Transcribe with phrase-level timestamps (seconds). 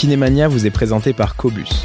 [0.00, 1.84] Kinemania vous est présenté par Cobus.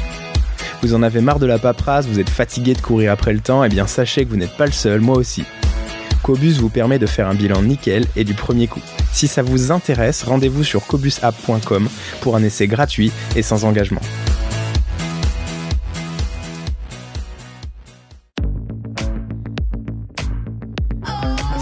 [0.80, 3.62] Vous en avez marre de la paperasse, vous êtes fatigué de courir après le temps,
[3.62, 5.44] et eh bien sachez que vous n'êtes pas le seul, moi aussi.
[6.22, 8.80] Cobus vous permet de faire un bilan nickel et du premier coup.
[9.12, 11.90] Si ça vous intéresse, rendez-vous sur cobusapp.com
[12.22, 14.00] pour un essai gratuit et sans engagement.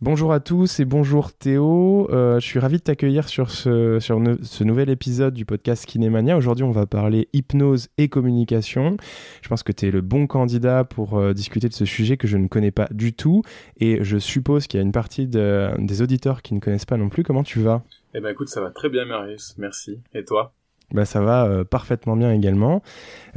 [0.00, 2.08] Bonjour à tous et bonjour Théo.
[2.12, 6.36] Euh, je suis ravi de t'accueillir sur, ce, nouvel épisode du podcast Kinémania.
[6.36, 8.96] Aujourd'hui, on va parler hypnose et communication.
[9.42, 12.28] Je pense que tu es le bon candidat pour euh, discuter de ce sujet que
[12.28, 13.42] je ne connais pas du tout.
[13.80, 17.08] Et je suppose qu'il y a une partie des auditeurs qui ne connaissent pas non
[17.08, 17.24] plus.
[17.24, 17.82] Comment tu vas?
[18.14, 19.56] Eh ben écoute, ça va très bien Marius.
[19.58, 19.98] Merci.
[20.14, 20.54] Et toi?
[20.92, 22.82] Bah, ça va euh, parfaitement bien également.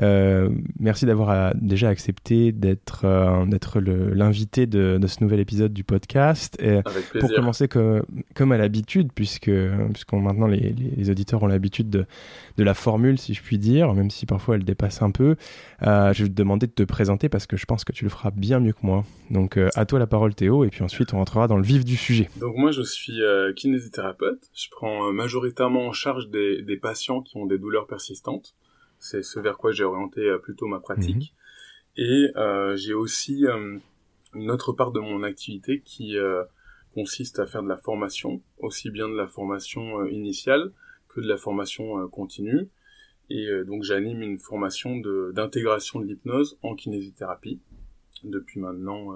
[0.01, 0.49] Euh,
[0.79, 3.05] merci d'avoir euh, déjà accepté d'être
[3.47, 6.57] d'être l'invité de, de, ce nouvel épisode du podcast.
[6.61, 6.79] Et
[7.19, 8.03] pour commencer comme,
[8.35, 9.51] comme à l'habitude, puisque
[9.93, 12.05] puisqu'on maintenant les, les, auditeurs ont l'habitude de,
[12.57, 15.35] de la formule, si je puis dire, même si parfois elle dépasse un peu,
[15.81, 18.31] je vais te demander de te présenter parce que je pense que tu le feras
[18.31, 19.03] bien mieux que moi.
[19.29, 21.97] Donc à toi la parole Théo, et puis ensuite on rentrera dans le vif du
[21.97, 22.29] sujet.
[22.39, 23.19] Donc moi je suis
[23.57, 24.49] kinésithérapeute.
[24.53, 28.55] Je prends majoritairement en charge des, des patients qui ont des douleurs persistantes.
[29.01, 31.33] C'est ce vers quoi j'ai orienté euh, plutôt ma pratique.
[31.97, 32.03] Mhm.
[32.05, 33.77] Et euh, j'ai aussi euh,
[34.35, 36.15] une autre part de mon activité qui
[36.93, 40.71] consiste à faire de la formation, aussi bien de la formation initiale
[41.09, 42.69] que de la formation continue.
[43.29, 44.95] Et donc j'anime une formation
[45.33, 47.59] d'intégration de, l'hypnose en kinésithérapie
[48.23, 49.13] depuis maintenant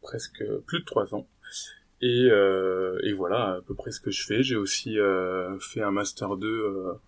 [0.00, 1.26] presque plus de trois ans.
[2.00, 4.44] Et, et, voilà à peu près ce que je fais.
[4.44, 4.96] J'ai aussi
[5.60, 7.00] fait un master 2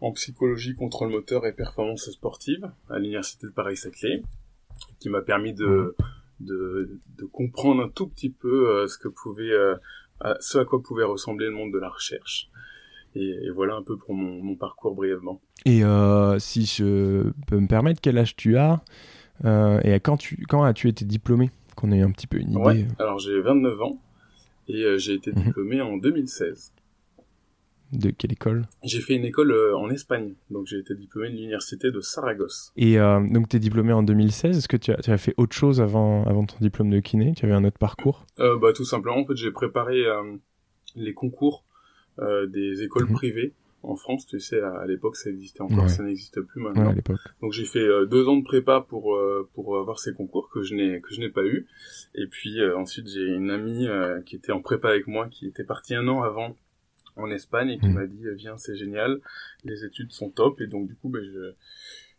[0.00, 4.22] en psychologie, contrôle moteur et performance sportive à l'université de Paris-Saclay,
[5.00, 5.94] qui m'a permis de,
[6.40, 9.74] de, de, comprendre un tout petit peu euh, ce que pouvait, euh,
[10.40, 12.50] ce à quoi pouvait ressembler le monde de la recherche.
[13.14, 15.40] Et, voilà un peu pour mon, mon parcours brièvement.
[15.64, 18.82] Et euh, si je peux me permettre, quel âge tu as
[19.44, 21.50] et quand, tu, quand as-tu été diplômé?
[21.76, 22.58] Qu'on ait un petit peu une idée.
[22.58, 24.00] Ouais, alors j'ai 29 ans
[24.66, 25.44] et j'ai été mhm.
[25.44, 26.72] diplômé en 2016.
[27.92, 31.34] De quelle école J'ai fait une école euh, en Espagne, donc j'ai été diplômé de
[31.34, 32.72] l'université de Saragosse.
[32.76, 35.34] Et euh, donc tu es diplômé en 2016, est-ce que tu as, tu as, fait
[35.36, 37.32] autre chose avant, avant ton diplôme de kiné?
[37.36, 38.26] Tu avais un autre parcours?
[38.40, 40.02] Euh, bah, Tout simplement, en fait j'ai préparé
[40.96, 41.64] les concours
[42.18, 43.14] des écoles mhm.
[43.14, 43.52] privées
[43.82, 46.92] en France, tu sais, à, l'époque ça existait encore, ça n'existe plus maintenant.
[46.92, 47.02] Ouais,
[47.40, 49.16] donc j'ai fait deux ans de prépa pour
[49.54, 51.68] pour avoir ces concours que je n'ai que je n'ai pas eu.
[52.16, 53.86] Et puis ensuite j'ai une amie
[54.24, 56.56] qui était en prépa avec moi, qui était partie un an avant
[57.16, 57.94] en Espagne et qui mm.
[57.94, 59.20] m'a dit viens c'est génial.
[59.64, 60.60] Les études sont top.
[60.60, 61.52] Et donc du coup ben, je,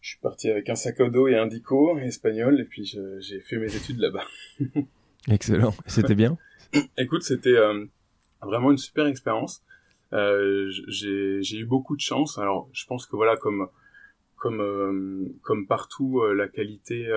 [0.01, 2.59] je suis parti avec un sac à dos et un dico espagnol.
[2.59, 2.85] Et puis
[3.19, 4.25] j'ai fait mes études là-bas.
[5.29, 5.73] Excellent.
[5.85, 6.37] C'était bien?
[6.97, 7.85] Écoute c'était euh,
[8.41, 9.61] vraiment une super expérience.
[10.13, 12.37] Euh, j'ai eu beaucoup de chance.
[12.37, 13.67] Alors je pense que voilà comme
[14.37, 17.07] comme euh, comme partout euh, la qualité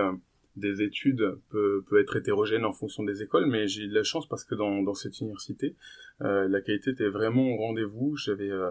[0.60, 4.03] des études peut, peut être hétérogène en fonction des écoles, mais j'ai eu de la
[4.03, 5.75] chance parce que dans, dans cette université,
[6.22, 8.16] euh, la qualité était vraiment au rendez-vous.
[8.16, 8.71] J'avais euh,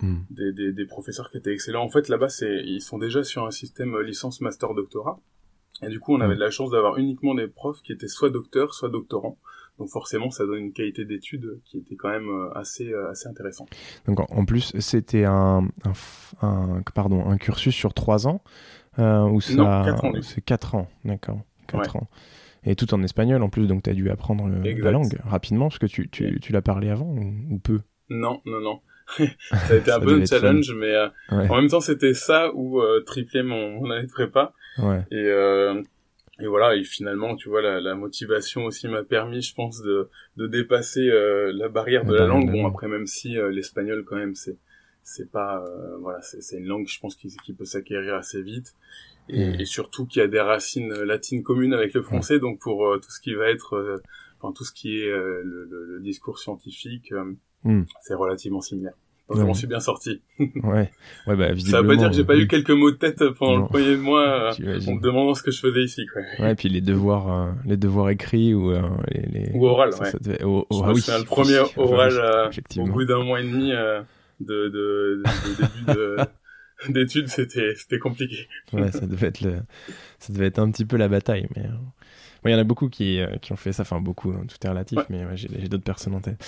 [0.00, 0.18] hmm.
[0.30, 1.84] des, des, des, professeurs qui étaient excellents.
[1.84, 5.20] En fait, là-bas, c'est ils sont déjà sur un système licence, master, doctorat.
[5.82, 6.38] Et du coup, on avait hmm.
[6.38, 9.38] de la chance d'avoir uniquement des profs qui étaient soit docteurs, soit doctorants.
[9.78, 13.28] Donc forcément, ça donne une qualité d'études qui était quand même euh, assez euh, assez
[13.28, 13.66] intéressant.
[14.06, 15.92] Donc en plus, c'était un, un,
[16.46, 18.42] un, pardon un cursus sur trois ans.
[18.98, 19.84] Euh, ou ça...
[20.22, 21.40] C'est 4 ans, d'accord.
[21.68, 22.08] 4 ans.
[22.66, 25.78] Et tout en espagnol en plus, donc tu as dû apprendre la langue rapidement, parce
[25.78, 27.80] que tu, tu, tu l'as parlé avant ou, peu?
[28.10, 28.80] Non, non, non.
[29.16, 32.80] ça a été un peu un challenge, mais euh, en même temps c'était ça ou
[32.80, 34.52] euh, tripler mon, mon, année de prépa.
[34.78, 35.04] Ouais.
[35.12, 35.80] Et, euh,
[36.40, 40.10] et voilà, et finalement, tu vois, la, la motivation aussi m'a permis, je pense, de,
[40.36, 42.50] de dépasser euh, la barrière de la, langue.
[42.50, 44.58] Bon, après, même si l'espagnol, quand même, c'est
[45.06, 48.74] c'est pas euh, voilà c'est une langue je pense qui, qui peut s'acquérir assez vite
[49.28, 49.60] et, mm.
[49.60, 53.10] et surtout qui a des racines latines communes avec le français donc pour euh, tout
[53.12, 54.02] ce qui va être euh,
[54.40, 57.14] enfin tout ce qui est le, le, discours scientifique
[57.62, 57.84] mm.
[58.02, 58.94] c'est relativement similaire
[59.28, 60.22] donc je m'en suis bien sorti.
[60.38, 60.88] ouais.
[61.26, 63.56] Ouais, bah, Ça veut pas dire que j'ai pas eu quelques mots de tête pendant
[63.56, 64.50] le premier mois
[64.86, 66.22] en me demandant ce que je faisais ici, quoi.
[66.38, 69.50] Ouais, et puis les devoirs, les devoirs écrits ou les, les...
[69.52, 69.96] Ou oral, ouais.
[69.96, 70.44] Ça, ça devait...
[70.44, 71.02] oh, oh, ah oui.
[71.08, 73.72] le premier oral au bout d'un mois et demi
[74.40, 75.22] de, de,
[75.88, 76.16] de, de
[76.92, 78.48] d'études, c'était c'était compliqué.
[78.72, 79.60] ouais, ça devait être le,
[80.18, 81.64] ça devait être un petit peu la bataille, mais.
[82.44, 84.68] il y en a beaucoup qui, qui ont fait ça, enfin beaucoup, hein, tout est
[84.68, 86.38] relatif, mais j'ai d'autres personnes en tête.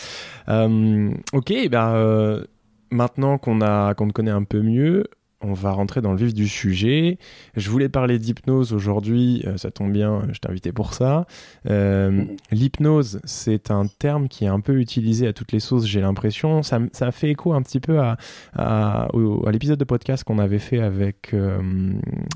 [1.32, 2.44] ok, ben,
[2.90, 5.04] maintenant qu'on a qu'on te connaît un peu mieux,
[5.40, 7.18] on va rentrer dans le vif du sujet.
[7.56, 11.26] Je voulais parler d'hypnose aujourd'hui, euh, ça tombe bien, je t'ai invité pour ça.
[11.70, 12.36] Euh, mhm.
[12.50, 16.62] L'hypnose, c'est un terme qui est un peu utilisé à toutes les sauces, j'ai l'impression.
[16.62, 18.16] Ça, ça, fait écho un petit peu à,
[18.54, 19.08] à,
[19.50, 21.92] l'épisode de podcast qu'on avait fait avec, euh,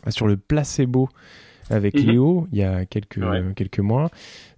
[0.08, 1.08] sur le placebo
[1.70, 2.06] avec mhm.
[2.06, 3.20] Léo il y a quelques,
[3.56, 4.10] quelques mois.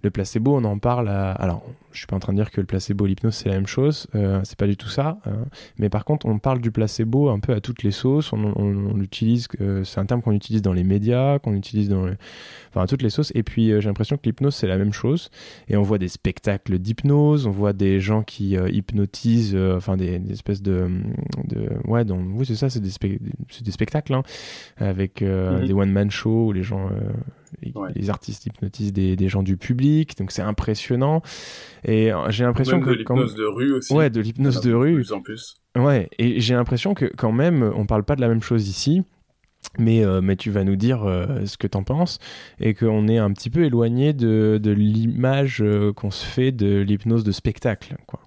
[0.03, 1.31] Le placebo, on en parle à...
[1.31, 1.63] Alors,
[1.95, 3.67] je suis pas en train de dire que le placebo et l'hypnose, c'est la même
[3.67, 4.07] chose.
[4.15, 5.17] Euh, c'est pas du tout ça.
[5.25, 5.45] Hein.
[5.79, 8.33] Mais par contre, on parle du placebo un peu à toutes les sauces.
[8.33, 9.47] On, on, utilise...
[9.61, 12.05] Euh, c'est un terme qu'on utilise dans les médias, qu'on utilise dans...
[12.69, 13.31] Enfin, à toutes les sauces.
[13.33, 15.29] Et puis, euh, j'ai l'impression que l'hypnose, c'est la même chose.
[15.69, 17.47] Et on voit des spectacles d'hypnose.
[17.47, 19.55] On voit des gens qui hypnotisent...
[19.55, 20.89] enfin, des, espèces de...
[21.45, 21.69] de...
[21.85, 22.69] Ouais, donc, oui, c'est ça.
[22.69, 22.91] C'est des,
[23.61, 24.13] des, spectacles.
[24.13, 24.23] Hein,
[24.77, 25.65] avec mhm.
[25.65, 26.89] des one-man shows où les gens
[27.95, 31.21] les artistes hypnotisent des, des, gens du public, donc c'est impressionnant.
[31.83, 33.93] Et euh, j'ai l'impression que de l'hypnose de rue aussi.
[33.93, 34.91] Ouais, de l'hypnose de rue.
[34.91, 35.57] De plus en plus.
[35.75, 39.03] Ouais, et j'ai l'impression que quand même, on parle pas de la même chose ici.
[39.79, 42.19] Mais, euh, mais tu vas nous dire euh, ce que t'en penses
[42.59, 45.63] et qu'on est un petit peu éloigné de, de l'image
[45.95, 47.95] qu'on se fait de l'hypnose de spectacle.
[48.05, 48.19] Quoi.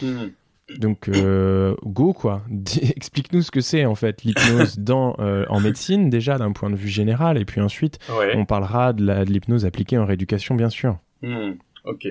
[0.00, 0.30] Mmh.
[0.78, 2.42] Donc, euh, go quoi.
[2.96, 6.76] Explique-nous ce que c'est en fait l'hypnose dans euh, en médecine déjà d'un point de
[6.76, 10.98] vue général, et puis ensuite on parlera de l'hypnose appliquée en rééducation bien sûr.
[11.22, 11.52] Hmm,
[11.84, 12.06] ok.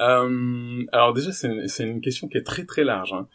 [0.00, 3.14] Euh, alors déjà c'est une, une, question qui est très très large.
[3.14, 3.26] Hein.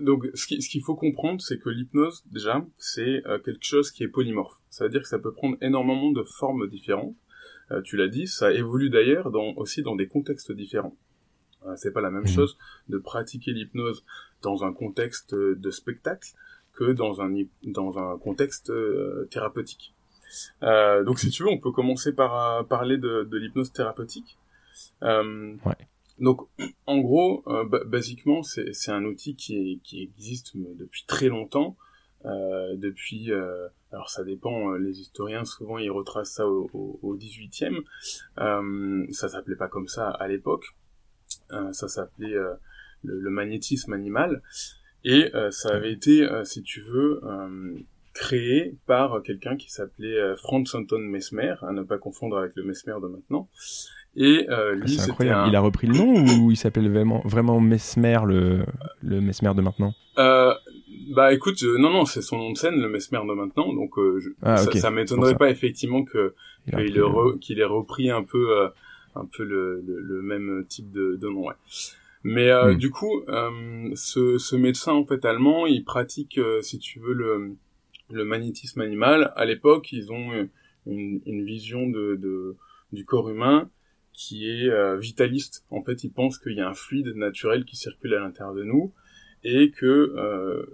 [0.00, 4.54] Donc ce qu'il faut comprendre c'est que l'hypnose déjà c'est quelque chose qui est polymorphe.
[4.70, 7.16] Ça veut dire que ça peut prendre énormément de formes différentes.
[7.82, 10.96] tu l'as dit, ça évolue d'ailleurs dans, aussi dans des contextes différents.
[11.66, 12.28] Euh, c'est pas la même mhm.
[12.28, 12.58] chose
[12.88, 14.04] de pratiquer l'hypnose
[14.42, 16.30] dans un contexte de spectacle
[16.74, 17.32] que dans un
[17.62, 19.94] dans un contexte euh, thérapeutique.
[20.62, 24.38] Euh, donc si tu veux, on peut commencer par euh, parler de, de l'hypnose thérapeutique.
[25.02, 25.76] Euh, ouais.
[26.18, 26.48] Donc
[26.86, 31.76] en gros, euh, basiquement, c'est un outil qui, qui existe depuis très longtemps.
[32.24, 33.32] depuis,
[33.92, 37.82] alors ça dépend, les historiens souvent ils retracent ça au, au, au 18e.
[39.12, 40.66] ça s'appelait pas comme ça à l'époque.
[41.54, 42.54] Euh, ça s'appelait euh,
[43.02, 44.42] le, magnétisme animal.
[45.04, 47.20] Et euh, ça avait été, si tu veux,
[48.14, 52.94] créé par quelqu'un qui s'appelait Franz Anton Mesmer, à ne pas confondre avec le Mesmer
[53.02, 53.48] de maintenant.
[54.16, 55.48] Et euh, lui, c'est incroyable.
[55.48, 58.64] Il a repris le nom ou il s'appelle vraiment vraiment Mesmer le
[59.02, 59.92] le Mesmer de maintenant?
[60.18, 60.54] Euh,
[61.14, 63.72] Bah écoute, non non, c'est son nom de scène, le Mesmer de maintenant.
[63.74, 63.94] Donc
[64.42, 66.34] ah, ça, ça m'étonnerait pas effectivement que
[67.40, 68.70] qu'il ait repris un peu
[69.14, 71.46] un peu le, le, même type de, de nom.
[71.46, 71.54] Ouais.
[72.24, 72.78] Mais euh, hmm.
[72.78, 77.12] du coup, euh, ce, ce, médecin en fait allemand, il pratique, euh, si tu veux,
[77.12, 77.54] le,
[78.10, 79.32] le magnétisme animal.
[79.36, 80.48] À l'époque, ils ont
[80.86, 82.56] une, une vision de, de,
[82.92, 83.70] du corps humain
[84.14, 85.64] qui est vitaliste.
[85.70, 88.62] En fait, ils pensent qu'il y a un fluide naturel qui circule à l'intérieur de
[88.62, 88.92] nous
[89.42, 90.14] et que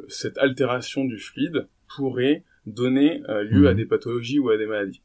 [0.09, 3.77] cette altération du fluide pourrait donner lieu à hmm.
[3.77, 5.01] des pathologies ou à des maladies.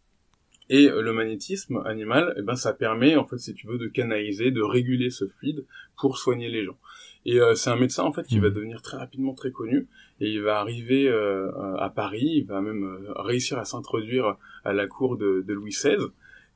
[0.70, 3.88] Et euh, le magnétisme animal, eh ben, ça permet, en fait, si tu veux, de
[3.88, 5.66] canaliser, de réguler ce fluide
[5.98, 6.78] pour soigner les gens.
[7.26, 8.54] Et euh, c'est un médecin, en fait, qui va mmh.
[8.54, 9.88] devenir très rapidement très connu.
[10.22, 14.88] Et il va arriver euh, à Paris, il va même réussir à s'introduire à la
[14.88, 15.98] cour de, de, Louis XVI.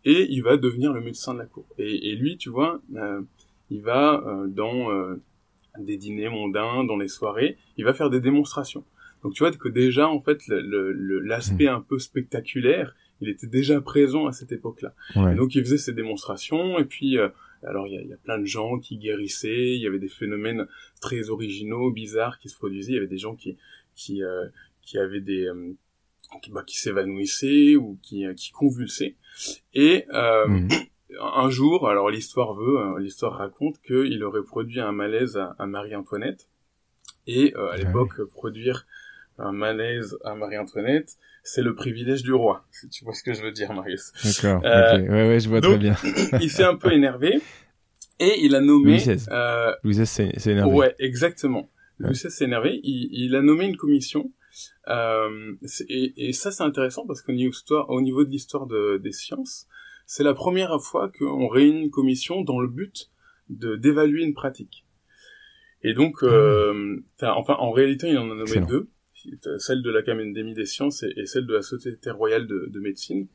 [0.06, 1.66] Et il va devenir le médecin de la cour.
[1.78, 2.82] Et, et lui, tu vois,
[3.70, 5.18] il va dans
[5.78, 8.86] des dîners mondains, dans les soirées, il va faire des démonstrations.
[9.24, 11.76] Donc tu vois que déjà, en fait, l'aspect le, mmh.
[11.76, 14.94] un peu spectaculaire, il était déjà présent à cette époque-là.
[15.36, 17.30] donc il faisait ses démonstrations et puis euh,
[17.64, 20.10] alors il y a, y a, plein de gens qui guérissaient, il y avait des
[20.10, 20.68] phénomènes
[21.02, 23.58] très originaux, bizarres qui se produisaient, il y avait des gens qui
[23.96, 24.48] qui euh,
[24.82, 25.74] qui avaient des euh,
[26.42, 29.16] qui, bah, qui s'évanouissaient ou qui qui convulsaient.
[29.74, 30.70] Et mhm.
[31.20, 36.48] un jour, alors l'histoire veut, hein, l'histoire raconte qu'il aurait produit un malaise à, Marie-Antoinette.
[37.28, 38.88] Et à l'époque produire
[39.38, 43.42] un malaise à Marie-Antoinette, c'est le privilège du roi, si tu vois ce que je
[43.42, 44.12] veux dire, Marius.
[44.24, 44.62] D'accord.
[44.66, 45.96] Euh, ouais, ouais, je vois très bien.
[46.42, 47.42] il s'est un peu énervé
[48.20, 48.92] et il a nommé.
[48.92, 49.26] Louis XVI.
[49.32, 49.74] Euh...
[49.84, 50.06] Louis XVI
[50.38, 50.72] s'est énervé.
[50.72, 51.70] Ouais, exactement.
[52.00, 52.80] Louis XVI s'est énervé.
[52.84, 54.32] Il, il, a nommé une commission.
[54.88, 55.56] Euh,
[55.88, 57.54] et, et, ça, c'est intéressant parce qu'au niveau,
[57.88, 59.68] au niveau de l'histoire de, des sciences,
[60.06, 63.12] c'est la première fois qu'on réunit une commission dans le but
[63.50, 64.86] de d'évaluer une pratique.
[65.82, 67.36] Et donc, euh, ah.
[67.38, 68.90] enfin, en réalité, il en a nommé deux
[69.58, 73.28] celle de l'Académie des sciences et, celle de la Société royale de, médecine.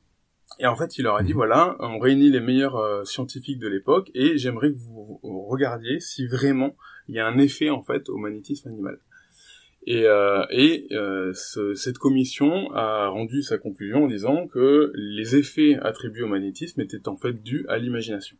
[0.59, 1.37] Et en fait, il leur a dit, mhm.
[1.37, 6.27] voilà, on réunit les meilleurs euh, scientifiques de l'époque et j'aimerais que vous regardiez si
[6.27, 6.77] vraiment
[7.09, 8.99] il y a un effet en fait au magnétisme animal.
[9.87, 15.37] Et, euh, et euh, ce, cette commission a rendu sa conclusion en disant que les
[15.37, 18.37] effets attribués au magnétisme étaient en fait dus à l'imagination.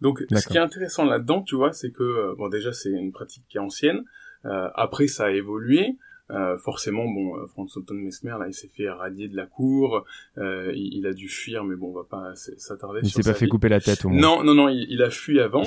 [0.00, 3.12] Donc, ce qui est intéressant là-dedans, tu vois, c'est que euh, bon, déjà c'est une
[3.12, 4.04] pratique qui est ancienne.
[4.44, 5.96] Euh, après, ça a évolué.
[6.30, 10.04] Euh, forcément, bon, euh, Franz Anton Mesmer, là, il s'est fait radier de la cour,
[10.38, 13.34] euh, il, il, a dû fuir, mais bon, on va pas s'attarder Il s'est pas
[13.34, 14.20] fait couper la tête au moins.
[14.20, 15.64] Non, non, non, il, il a fui avant.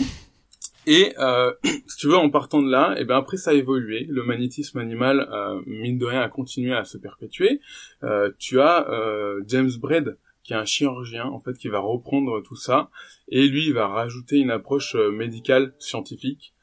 [0.85, 1.53] Et euh,
[1.87, 4.05] si tu veux, en partant de là, et eh ben après ça a évolué.
[4.09, 7.61] Le magnétisme animal, euh, mine de rien, a continué à se perpétuer.
[8.03, 12.41] Euh, tu as euh, James Braid, qui est un chirurgien en fait, qui va reprendre
[12.41, 12.89] tout ça,
[13.29, 16.53] et lui, il va rajouter une approche médicale scientifique,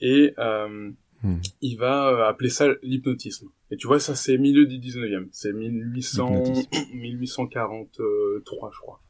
[0.00, 0.90] et euh,
[1.60, 3.48] il va appeler ça l'hypnotisme.
[3.70, 6.44] Et tu vois, ça c'est milieu du 19e, c'est 1800,
[6.94, 9.00] 1843, je crois.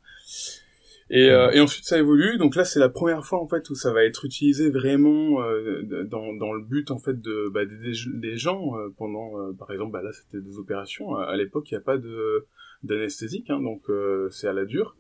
[1.10, 2.38] Et, euh, et, ensuite ça évolue.
[2.38, 6.04] Donc là c'est la première fois en fait où ça va être utilisé vraiment euh,
[6.04, 9.70] dans, dans le but en fait de bah, des, des gens euh, pendant euh, par
[9.70, 11.14] exemple bah, là c'était des opérations.
[11.16, 12.46] À l'époque il n'y a pas de
[12.82, 14.96] d'anesthésique hein, donc euh, c'est à la dure.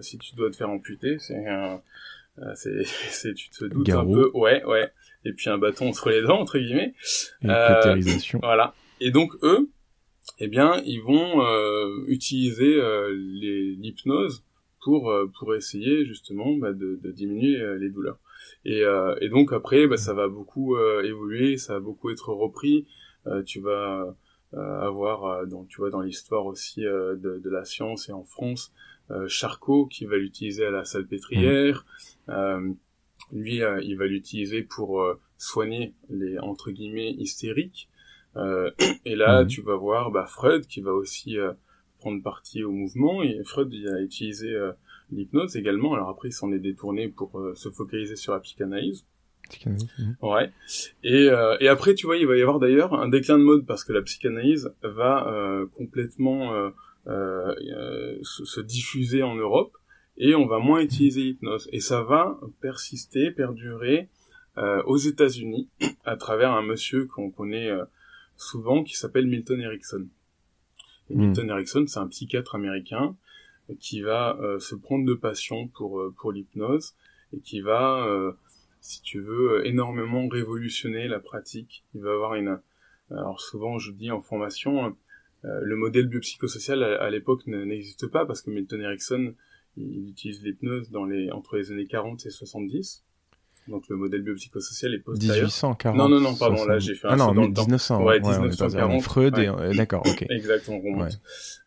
[0.00, 1.42] si tu dois te faire amputer c'est
[2.54, 4.90] c'est c'est tu te doutes un peu ouais ouais
[5.24, 6.94] et puis un bâton entre les dents entre guillemets.
[7.42, 7.50] Une
[8.40, 8.74] voilà.
[9.00, 9.70] Et donc eux
[10.38, 11.42] eh bien ils vont
[12.06, 12.80] utiliser
[13.12, 14.44] l'hypnose
[14.86, 18.20] pour euh, pour essayer justement bah, de, de, diminuer euh, les douleurs.
[18.64, 22.86] Et, euh, et donc après, bah, ça va beaucoup évoluer, ça va beaucoup être repris.
[23.44, 24.14] tu vas
[24.52, 28.72] avoir, donc tu vois, dans l'histoire aussi de, de, la science et en France,
[29.28, 31.84] Charcot qui va l'utiliser à la salpêtrière.
[32.28, 32.72] Mmh.
[33.32, 35.04] lui, il va l'utiliser pour
[35.38, 37.88] soigner les entre guillemets hystériques.
[38.36, 39.46] et là, mmh.
[39.46, 41.38] tu vas voir bah, Freud qui va aussi
[41.98, 44.72] prendre partie au mouvement et Freud il a utilisé euh,
[45.10, 49.04] l'hypnose également alors après il s'en est détourné pour euh, se focaliser sur la psychanalyse
[49.64, 50.16] mhm.
[50.22, 50.50] ouais
[51.02, 53.66] et, euh, et après tu vois il va y avoir d'ailleurs un déclin de mode
[53.66, 56.52] parce que la psychanalyse va complètement
[57.06, 59.76] se, se, diffuser en Europe
[60.16, 61.68] et on va moins utiliser l'hypnose.
[61.72, 64.08] Et ça va persister perdurer
[64.86, 65.68] aux États-Unis
[66.04, 67.70] à travers un monsieur qu'on connaît
[68.36, 70.08] souvent qui s'appelle Milton Erickson.
[71.10, 73.16] Et Milton Erickson, c'est un psychiatre américain
[73.80, 76.94] qui va euh, se prendre de passion pour euh, pour l'hypnose
[77.32, 78.32] et qui va, euh,
[78.80, 81.84] si tu veux, énormément révolutionner la pratique.
[81.94, 82.60] Il va avoir une,
[83.10, 84.96] alors souvent je dis en formation,
[85.42, 89.34] le modèle biopsychosocial à, à l'époque n'existe pas parce que Milton Erickson
[89.76, 93.04] il utilise l'hypnose dans les entre les années 40 et 70
[93.68, 95.46] donc le modèle biopsychosocial est postérieur.
[95.46, 95.96] 1840.
[95.96, 98.04] Non, non, non, pardon, là j'ai fait un ah non, dans 1900.
[98.04, 99.02] Ouais, 1940.
[99.02, 99.48] Freud et...
[99.48, 100.24] Euh, d'accord, ok.
[100.30, 101.20] Exactement, on remonte.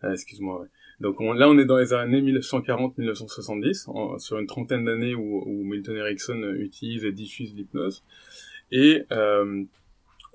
[0.04, 0.68] Euh, Excuse-moi, ouais.
[1.02, 5.96] Donc là, on est dans les années 1940-1970, sur une trentaine d'années où, où, Milton
[5.96, 8.04] Erickson utilise et diffuse l'hypnose.
[8.72, 9.64] Et euh,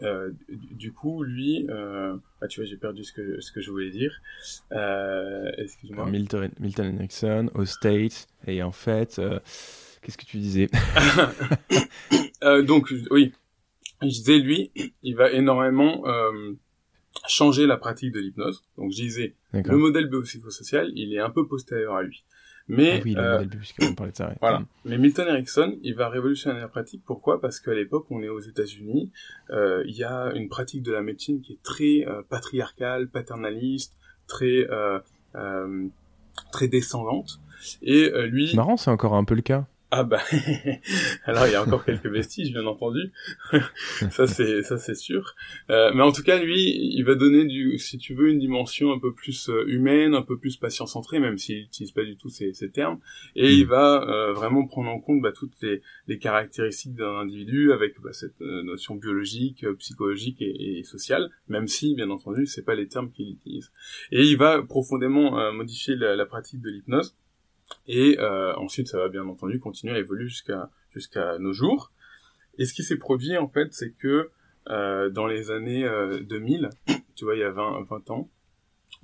[0.02, 2.16] euh, du coup, lui, euh...
[2.40, 4.20] ah tu vois, j'ai perdu ce que ce que je voulais dire.
[4.72, 6.06] Euh, Excuse-moi.
[6.10, 9.20] Milton, Milton Erickson au States et en fait.
[10.02, 10.68] Qu'est-ce que tu disais?
[12.66, 13.32] Donc oui,
[14.02, 14.70] je disais lui,
[15.02, 16.04] il va énormément
[17.28, 18.64] changer la pratique de l'hypnose.
[18.76, 22.24] Donc je disais, le modèle biopsychosocial, il est un peu postérieur à lui.
[22.68, 24.34] Mais ah oui, le euh, modèle on parlait de ça.
[24.40, 24.60] Voilà.
[24.60, 24.66] Mm.
[24.86, 27.02] Mais Milton Erickson, il va révolutionner la pratique.
[27.04, 27.40] Pourquoi?
[27.40, 29.10] Parce qu'à l'époque, on est aux États-Unis,
[29.50, 33.94] euh, il y a une pratique de la médecine qui est très euh, patriarcale, paternaliste,
[34.26, 34.98] très euh,
[35.34, 35.88] euh,
[36.52, 37.38] très descendante.
[37.82, 38.48] Et lui.
[38.48, 39.66] C'est marrant, c'est encore un peu le cas.
[39.90, 40.20] Ah bah
[41.24, 43.12] alors il y a encore quelques vestiges bien entendu.
[44.10, 45.36] Ça c'est ça c'est sûr.
[45.70, 48.92] Euh, mais en tout cas lui il va donner du si tu veux une dimension
[48.92, 52.16] un peu plus euh, humaine un peu plus patient centrée même s'il n'utilise pas du
[52.16, 52.98] tout ces, ces termes.
[53.36, 53.68] Et il mm.
[53.68, 58.12] va euh, vraiment prendre en compte bah, toutes les, les caractéristiques d'un individu avec bah,
[58.12, 62.88] cette euh, notion biologique psychologique et, et, sociale même si bien entendu c'est pas les
[62.88, 63.70] termes qu'il utilise.
[64.10, 67.14] Et il va profondément modifier la, la pratique de l'hypnose
[67.86, 71.92] et euh, ensuite, ça va bien entendu continuer à évoluer jusqu'à jusqu'à nos jours.
[72.58, 74.30] Et ce qui s'est produit, en fait, c'est que
[74.70, 75.88] euh, dans les années
[76.22, 78.30] 2000, euh, tu vois, il y a 20, 20 ans,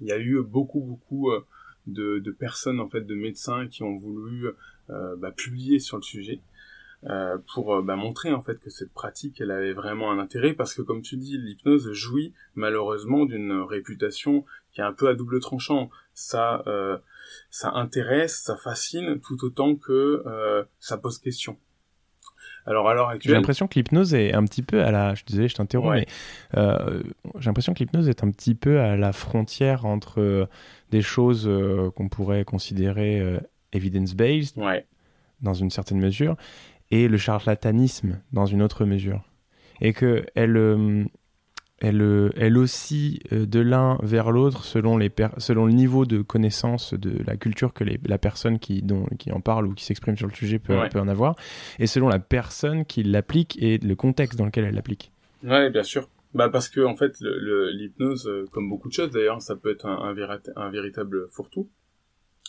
[0.00, 1.44] il y a eu beaucoup, beaucoup euh,
[1.86, 4.46] de, de, personnes, en fait, de médecins qui ont voulu
[4.90, 6.40] euh, bah, publier sur le sujet.
[7.54, 10.82] Pour bah, montrer en fait que cette pratique elle avait vraiment un intérêt parce que
[10.82, 15.90] comme tu dis l'hypnose jouit malheureusement d'une réputation qui est un peu à double tranchant
[16.14, 16.98] ça euh,
[17.50, 21.56] ça intéresse, ça fascine, tout autant que euh, ça pose question.
[22.66, 25.14] Alors à l'heure actuelle, j'ai l'impression que l'hypnose est un petit peu à la.
[25.14, 26.06] Je disais, je t'interromps, mais
[26.56, 27.02] euh,
[27.38, 30.48] j'ai l'impression que l'hypnose est un petit peu à la frontière entre
[30.90, 31.50] des choses
[31.96, 33.40] qu'on pourrait considérer
[33.72, 34.86] evidence-based, ouais.
[35.40, 36.36] dans une certaine mesure,
[36.90, 39.22] et le charlatanisme dans une autre mesure.
[39.80, 41.04] Et que elle, euh,
[41.80, 46.94] elle, euh, elle aussi de l'un vers l'autre selon, les selon le niveau de connaissance
[46.94, 50.16] de la culture que les, la personne qui, dont, qui en parle ou qui s'exprime
[50.16, 51.36] sur le sujet peut, peut en avoir,
[51.78, 55.12] et selon la personne qui l'applique et le contexte dans lequel elle l'applique.
[55.42, 56.08] Ouais, bien sûr.
[56.32, 59.86] Bah parce que en fait, l'hypnose, le, comme beaucoup de choses d'ailleurs, ça peut être
[59.86, 61.68] un, un, un véritable fourre-tout.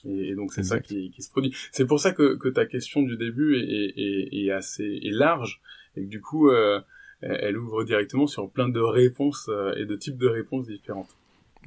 [0.06, 1.54] Et, donc c'est ça qui, qui, se produit.
[1.72, 5.62] C'est pour ça que, que ta question du début est, est, est assez est large
[5.96, 6.80] et que du coup euh,
[7.22, 11.16] elle ouvre directement sur plein de réponses euh, et de types de réponses différentes.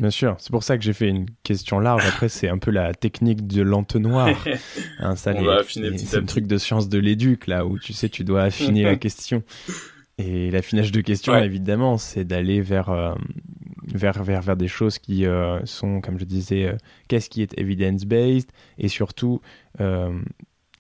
[0.01, 2.05] Bien sûr, c'est pour ça que j'ai fait une question large.
[2.07, 4.29] Après, c'est un peu la technique de l'entonnoir.
[4.99, 5.33] hein, ça
[5.67, 8.97] C'est un truc de science de l'éduc là où tu sais tu dois affiner la
[8.97, 9.45] question.
[10.19, 13.15] Et l'affinage de question, évidemment, c'est d'aller vers, euh,
[13.87, 16.77] vers, vers, vers des choses qui euh, sont, comme je disais, euh,
[17.09, 19.41] qu'est-ce qui est evidence-based et surtout,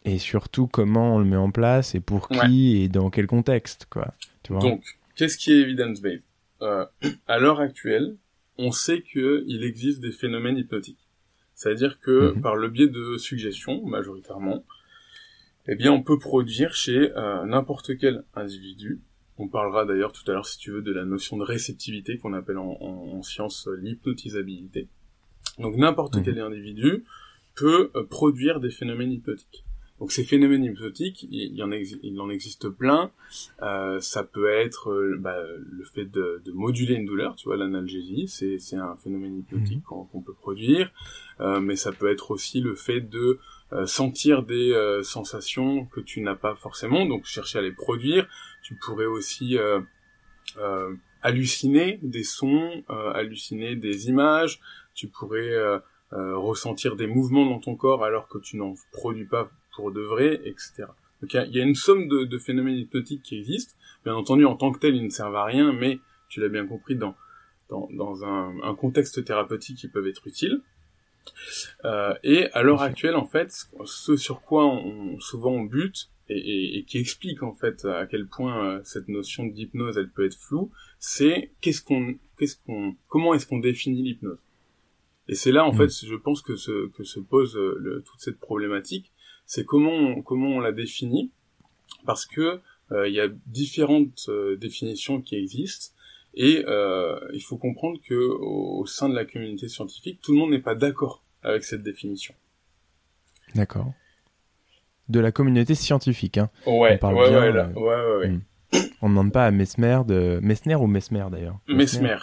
[0.04, 3.86] et surtout comment on le met en place et pour qui et dans quel contexte.
[3.90, 4.12] Quoi,
[4.44, 4.84] tu vois Donc,
[5.16, 6.24] qu'est-ce qui est evidence-based
[7.26, 8.16] À l'heure actuelle,
[8.56, 11.08] on sait qu'il existe des phénomènes hypnotiques.
[11.54, 12.40] C'est-à-dire que mhm.
[12.40, 14.64] par le biais de suggestions, majoritairement,
[15.66, 17.10] eh bien, on peut produire chez
[17.44, 19.00] n'importe quel individu
[19.38, 22.34] on parlera d'ailleurs tout à l'heure, si tu veux, de la notion de réceptivité qu'on
[22.34, 24.88] appelle en, en, science euh, l'hypnotisabilité.
[25.58, 26.22] Donc n'importe mhm.
[26.22, 27.04] quel individu
[27.56, 29.63] peut euh, produire des phénomènes hypnotiques.
[30.00, 33.12] Donc ces phénomènes hypnotiques, il, y en, il en existe plein.
[33.62, 37.56] Euh, ça peut être euh, bah, le fait de, de, moduler une douleur, tu vois,
[37.56, 40.06] l'analgésie, c'est un phénomène hypnotique mhm.
[40.10, 40.92] qu'on peut produire.
[41.40, 43.38] Euh, mais ça peut être aussi le fait de
[43.74, 48.28] euh, sentir des euh, sensations que tu n'as pas forcément, donc chercher à les produire.
[48.62, 49.80] Tu pourrais aussi euh,
[51.22, 54.60] halluciner des sons, halluciner des images.
[54.94, 55.52] Tu pourrais
[56.12, 60.40] ressentir des mouvements dans ton corps alors que tu n'en produis pas pour de vrai,
[60.44, 60.84] etc.
[61.20, 63.74] Donc il y, a une somme de, de, phénomènes hypnotiques qui existent.
[64.04, 66.66] Bien entendu, en tant que tel, ils ne servent à rien, mais tu l'as bien
[66.66, 67.14] compris, dans,
[67.70, 70.60] dans, dans un, un, contexte thérapeutique, ils peuvent être utiles.
[71.84, 73.50] Euh, et à l'heure actuelle, en fait,
[73.84, 78.26] ce sur quoi on, souvent on bute et, et, qui explique en fait à quel
[78.26, 83.34] point euh, cette notion d'hypnose elle peut être floue, c'est qu'est-ce qu'on, qu'est-ce qu'on, comment
[83.34, 84.42] est-ce qu'on définit l'hypnose?
[85.28, 85.76] Et c'est là en mm.
[85.76, 89.12] fait, je pense que se que se pose euh, le, toute cette problématique,
[89.46, 91.30] c'est comment on, comment on la définit,
[92.06, 92.60] parce que
[92.92, 94.30] il y a différentes
[94.60, 95.94] définitions qui existent
[96.36, 100.50] et euh, il faut comprendre que au, sein de la communauté scientifique, tout le monde
[100.50, 102.34] n'est pas d'accord avec cette définition.
[103.54, 103.92] D'accord.
[105.08, 106.50] De la communauté scientifique, hein.
[106.66, 107.68] Ouais, on parle ouais, bien, ouais, là.
[107.68, 108.40] ouais, ouais, hmm.
[109.00, 111.58] On ne demande pas à Mesmer de Messner ou Mesmer d'ailleurs?
[111.68, 112.16] Mesmer?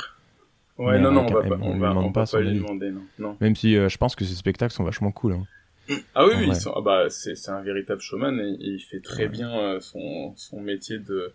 [0.78, 3.38] Ouais, non, non, on va pas, on, va, on pas, pas lui demander, non, non.
[3.40, 5.34] Même si euh, je pense que ces spectacles sont vachement cool.
[5.34, 5.46] Hein.
[6.16, 9.80] Ah oui, oui, ah bah, c'est, un véritable showman et, il fait très bien euh,
[9.80, 11.34] son, son métier de,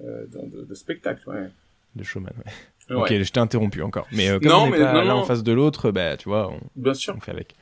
[0.00, 1.50] euh, de, de, spectacle, ouais
[1.94, 2.32] de showman.
[2.90, 2.96] Ouais.
[2.96, 4.06] Ok, je t'ai interrompu encore.
[4.12, 6.60] Mais euh, comme on n'est pas l'un en face de l'autre, bah tu vois, on,
[6.76, 7.14] Bien sûr.
[7.16, 7.54] on fait avec.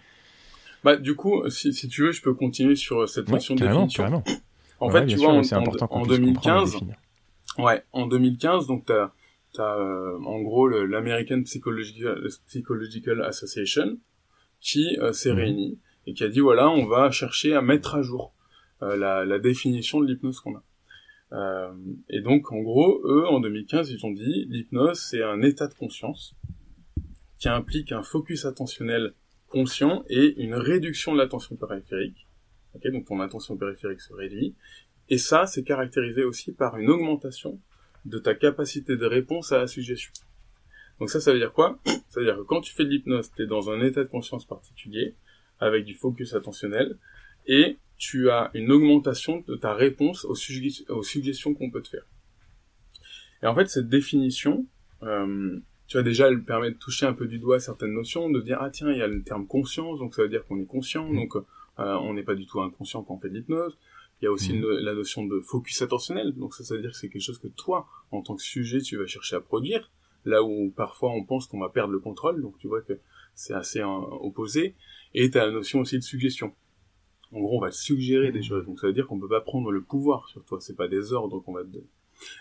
[0.83, 3.61] Bah du coup, si, si tu veux, je peux continuer sur euh, cette notion de
[3.61, 4.05] définition.
[4.05, 4.25] Carrément.
[4.79, 5.43] En fait, tu vois, en,
[5.91, 6.77] en, 2015,
[7.59, 9.13] ouais, en 2015, donc t'as
[9.53, 13.99] t'as euh, en gros l'American Psychological, Psychological Association
[14.61, 15.39] qui euh, s'est mhm.
[15.39, 18.35] réunie et qui a dit voilà, on va chercher à mettre à jour
[18.81, 20.65] la, la définition de l'hypnose qu'on a.
[21.33, 21.73] Euh,
[22.09, 25.75] et donc, en gros, eux, en 2015, ils ont dit, l'hypnose, c'est un état de
[25.75, 26.35] conscience
[27.39, 29.15] qui implique un focus attentionnel
[29.49, 32.27] conscient et une réduction de l'attention périphérique.
[32.75, 34.55] Okay, donc ton attention périphérique se réduit.
[35.09, 37.61] Et ça, c'est caractérisé aussi par une augmentation
[38.05, 40.13] de ta capacité de réponse à la suggestion.
[41.01, 41.79] Donc ça, ça veut dire quoi?
[41.85, 44.09] Ça veut dire que quand tu fais de l'hypnose, tu es dans un état de
[44.09, 45.17] conscience particulier,
[45.61, 46.99] avec du focus attentionnel,
[47.47, 52.07] et tu as une augmentation de ta réponse aux, suggestions qu'on peut te faire.
[53.43, 54.67] Et en fait, cette définition,
[55.03, 58.41] euh, tu vois déjà, elle permet de toucher un peu du doigt certaines notions, de
[58.41, 60.67] dire ah tiens, il y a le terme conscience, donc ça veut dire qu'on est
[60.67, 61.17] conscient, mmh.
[61.17, 61.43] donc euh,
[61.79, 63.77] on n'est pas du tout inconscient quand on fait de l'hypnose.
[64.23, 64.65] Il y a aussi mmh.
[64.81, 67.49] la notion de focus attentionnel, donc ça, ça veut dire que c'est quelque chose que
[67.49, 69.91] toi, en tant que sujet, tu vas chercher à produire,
[70.25, 72.99] là où parfois on pense qu'on va perdre le contrôle, donc tu vois que
[73.35, 74.75] c'est assez euh, opposé.
[75.15, 76.55] Et tu as la notion aussi de suggestion.
[77.33, 78.67] En gros, on va te suggérer des choses.
[78.67, 80.59] Donc ça veut dire qu'on peut pas prendre le pouvoir sur toi.
[80.61, 81.89] C'est pas des ordres qu'on va te donner.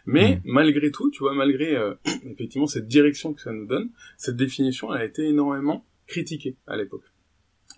[0.06, 0.42] Mais mm.
[0.46, 1.94] malgré tout, tu vois, malgré euh,
[2.26, 7.04] effectivement cette direction que ça nous donne, cette définition a été énormément critiquée à l'époque.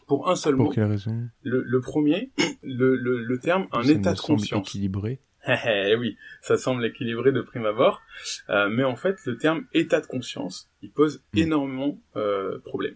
[0.08, 0.72] Pour un seul Pour mot.
[0.72, 1.30] quelle raison?
[1.44, 2.32] Le, le, premier,
[2.64, 4.68] le, le, le terme un état de conscience.
[4.68, 5.20] équilibré.
[5.48, 8.02] Eh oui, ça semble équilibré de prime abord,
[8.50, 11.38] euh, mais en fait, le terme état de conscience, il pose mm.
[11.40, 12.96] énormément euh, problème,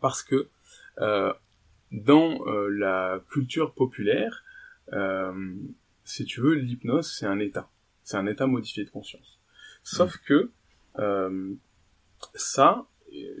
[0.00, 0.48] parce que
[0.98, 1.32] euh,
[1.92, 4.42] dans euh, la culture populaire,
[4.92, 5.54] euh,
[6.04, 7.70] si tu veux, l'hypnose, c'est un état.
[8.02, 9.38] C'est un état modifié de conscience.
[9.82, 10.50] Sauf que
[10.98, 11.54] euh,
[12.34, 12.86] ça,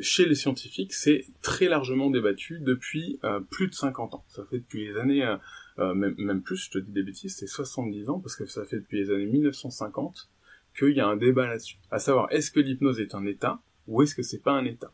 [0.00, 4.24] chez les scientifiques, c'est très largement débattu depuis euh, plus de 50 ans.
[4.28, 5.36] Ça fait depuis les années,
[5.80, 8.64] euh, même, même, plus, je te dis des bêtises, c'est 70 ans, parce que ça
[8.64, 10.30] fait depuis les années 1950
[10.78, 11.78] qu'il y a un débat là-dessus.
[11.90, 14.92] À savoir, est-ce que l'hypnose est un état, ou est-ce que c'est pas un état?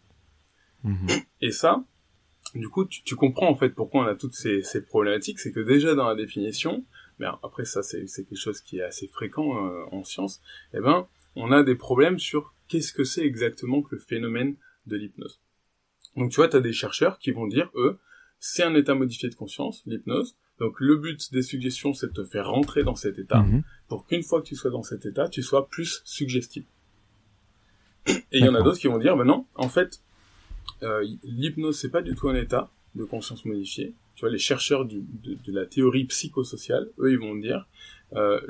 [0.85, 1.07] Mhm.
[1.41, 1.85] Et ça,
[2.55, 5.53] du coup, tu, tu, comprends en fait pourquoi on a toutes ces, ces problématiques, c'est
[5.53, 6.85] que déjà dans la définition,
[7.19, 10.41] mais après ça c'est quelque chose qui est assez fréquent euh, en science,
[10.73, 14.97] eh ben on a des problèmes sur qu'est-ce que c'est exactement que le phénomène de
[14.97, 15.41] l'hypnose.
[16.17, 17.99] Donc tu vois, tu as des chercheurs qui vont dire, eux,
[18.39, 20.37] c'est un état modifié de conscience, l'hypnose.
[20.59, 23.63] Donc le but des suggestions, c'est de te faire rentrer dans cet état, Mhm.
[23.89, 26.67] pour qu'une fois que tu sois dans cet état, tu sois plus suggestible.
[28.07, 30.01] Et il y en a d'autres qui vont dire, ben non, en fait,
[30.83, 33.95] euh, l'hypnose, c'est pas du tout un état de conscience modifiée.
[34.15, 37.67] Tu vois, les chercheurs du, de, de, la théorie psychosociale, eux, ils vont dire,
[38.15, 38.41] euh,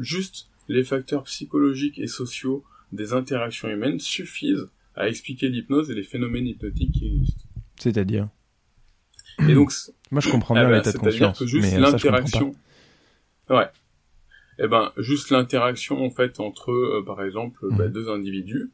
[0.00, 6.02] juste les facteurs psychologiques et sociaux des interactions humaines suffisent à expliquer l'hypnose et les
[6.02, 7.44] phénomènes hypnotiques qui existent.
[7.78, 8.28] C'est-à-dire
[9.48, 9.72] Et donc,
[10.10, 12.54] moi je comprends bien eh l'état de conscience, que juste mais je l'interaction,
[13.50, 13.66] ouais.
[14.58, 17.76] Eh ben, juste l'interaction en fait entre, euh, par exemple, Mhm.
[17.76, 18.70] bah, deux individus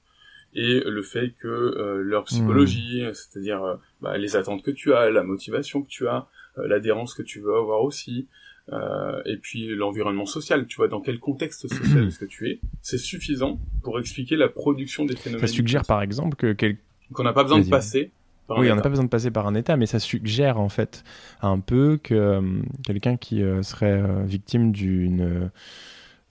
[0.55, 5.11] et le fait que euh, leur psychologie, c'est-à-dire euh, bah, les attentes que tu as,
[5.11, 8.29] la motivation que tu as, euh, l'adhérence que tu veux avoir aussi,
[8.73, 12.61] euh, et puis l'environnement social, tu vois, dans quel contexte social est-ce que tu es,
[12.81, 15.49] c'est suffisant pour expliquer la production des phénomènes.
[15.49, 16.77] Ça suggère par exemple que quel...
[17.13, 18.13] qu'on n'a pas besoin de passer.
[18.49, 21.05] Oui, on n'a pas besoin de passer par un état, mais ça suggère en fait
[21.41, 25.51] un peu que euh, quelqu'un qui euh, serait euh, victime d'une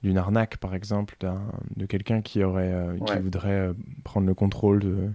[0.04, 1.16] d'une arnaque, par exemple,
[1.78, 2.74] de quelqu'un qui aurait
[3.06, 3.20] qui Ouais.
[3.20, 3.72] voudrait
[4.04, 5.14] prendre le contrôle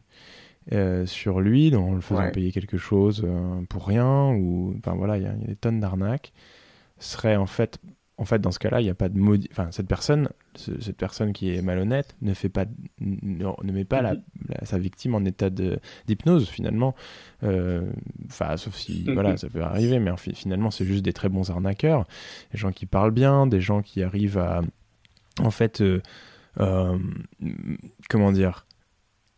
[0.72, 2.30] de, sur lui en le faisant Ouais.
[2.30, 3.26] payer quelque chose
[3.68, 6.32] pour rien ou enfin voilà, il y, y a des tonnes d'arnaques
[6.98, 7.78] serait en fait
[8.18, 10.80] en fait dans ce cas-là, il n'y a pas de maudit enfin cette personne ce-
[10.80, 12.64] cette personne qui est malhonnête ne fait pas
[13.00, 14.14] ne, met pas la,
[14.48, 16.94] la- sa victime en état d'hypnose finalement
[17.42, 17.90] euh,
[18.26, 19.14] enfin sauf si Mhm.
[19.14, 22.06] voilà ça peut arriver mais en fi- finalement c'est juste des très bons arnaqueurs
[22.52, 24.62] des gens qui parlent bien des gens qui arrivent à
[25.40, 26.00] en fait euh,
[26.60, 26.98] euh,
[28.08, 28.66] comment dire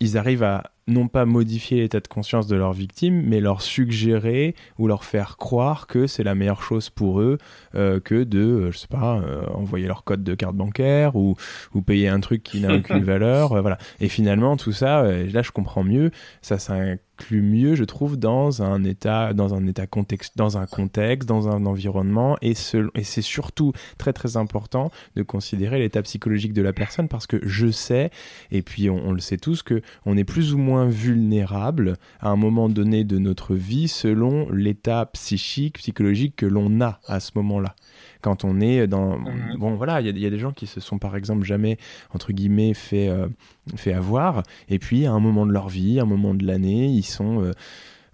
[0.00, 4.54] ils arrivent à non pas modifier l'état de conscience de leur victime, mais leur suggérer
[4.78, 7.38] ou leur faire croire que c'est la meilleure chose pour eux
[7.74, 11.36] euh, que de, euh, je sais pas, euh, envoyer leur code de carte bancaire ou,
[11.74, 13.78] ou payer un truc qui n'a aucune valeur, euh, voilà.
[14.00, 16.10] Et finalement, tout ça, là, je comprends mieux.
[16.42, 21.28] Ça s'inclut mieux, je trouve, dans un état, dans un état contexte, dans un contexte,
[21.28, 26.52] dans un environnement, et, ce- et c'est surtout très très important de considérer l'état psychologique
[26.52, 28.10] de la personne parce que je sais,
[28.50, 32.28] et puis on, on le sait tous, que on est plus ou moins vulnérable à
[32.30, 37.32] un moment donné de notre vie selon l'état psychique, psychologique que l'on a à ce
[37.36, 37.74] moment-là.
[38.20, 39.18] Quand on est dans...
[39.18, 39.56] Mhm.
[39.58, 41.44] Bon voilà, il y, a- il y a des gens qui se sont par exemple
[41.44, 41.78] jamais,
[42.14, 43.28] entre guillemets, fait, euh,
[43.76, 46.86] fait avoir, et puis à un moment de leur vie, à un moment de l'année,
[46.86, 47.42] ils sont...
[47.42, 47.52] euh,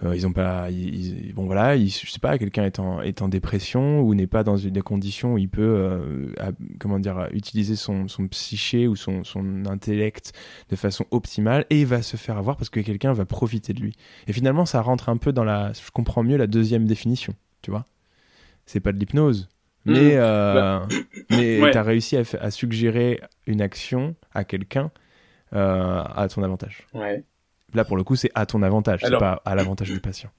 [0.02, 3.22] euh, ils ont pas ils- bon voilà ils- je sais pas quelqu'un est en, est
[3.22, 7.28] en dépression ou n'est pas dans des conditions où il peut euh, à- comment dire
[7.32, 10.32] utiliser son, son psyché ou son, son intellect
[10.70, 13.80] de façon optimale et il va se faire avoir parce que quelqu'un va profiter de
[13.80, 13.94] lui
[14.26, 17.70] et finalement ça rentre un peu dans la je comprends mieux la deuxième définition tu
[17.70, 17.86] vois
[18.66, 19.48] c'est pas de l'hypnose
[19.86, 20.20] mais Mhm.
[20.22, 20.80] euh,
[21.30, 21.70] mais ouais.
[21.70, 24.90] t'as réussi à, à suggérer une action à quelqu'un
[25.52, 27.22] euh, à ton avantage Ouais.
[27.74, 30.30] Là, pour le coup, c'est à ton avantage, c'est pas à l'avantage du patient.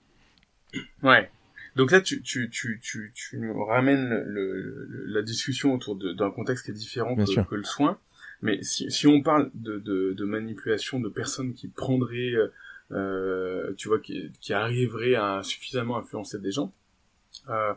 [1.04, 1.30] Ouais.
[1.76, 6.32] Donc là, tu, tu, tu, tu, tu me ramènes le, le- la discussion autour d'un
[6.32, 7.98] contexte qui est différent que, que le soin.
[8.42, 12.48] Mais si, si on parle de, de, de manipulation de personnes qui prendraient, euh,
[12.92, 16.72] euh, tu vois, qui, qui arriveraient à suffisamment influencer des gens,
[17.50, 17.74] euh,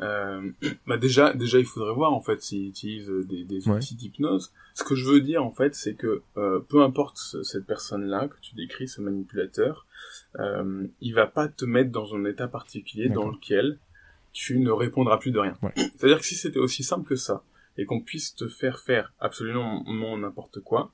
[0.00, 0.50] euh,
[0.86, 3.76] bah déjà, déjà, il faudrait voir en fait s'ils utilisent des, des Ouais.
[3.76, 4.52] outils d'hypnose.
[4.74, 8.28] Ce que je veux dire en fait, c'est que euh, peu importe ce- cette personne-là
[8.28, 9.86] que tu décris, ce manipulateur,
[10.38, 13.78] euh, il va pas te mettre dans un état particulier dans lequel
[14.32, 15.56] tu ne répondras plus de rien.
[15.62, 15.72] Ouais.
[15.76, 17.42] C'est-à-dire que si c'était aussi simple que ça
[17.76, 19.84] et qu'on puisse te faire faire absolument
[20.16, 20.92] n'importe quoi,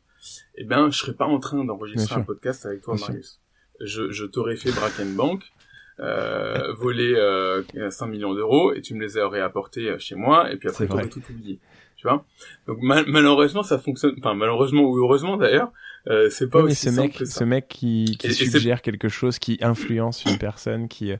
[0.55, 2.17] eh ben, je serais pas en train d'enregistrer sûr.
[2.19, 3.13] un podcast avec toi, Bien sûr.
[3.13, 3.41] Marius.
[3.81, 5.53] Je, je t'aurais fait braquer une banque,
[6.01, 10.51] euh, voler euh, 5 millions d'euros et tu me les aurais apportés euh, chez moi
[10.53, 11.11] et puis après C'est tu aurais vrai.
[11.11, 11.61] tout oublié.
[11.97, 12.25] Tu vois?
[12.67, 15.73] Donc mal- malheureusement ça fonctionne, enfin malheureusement ou heureusement d'ailleurs,
[16.09, 17.39] euh, c'est pas Oui, mais ce simple mec, que ça.
[17.39, 21.13] ce mec qui, qui Et- et c'est- suggère quelque chose, qui influence une personne qui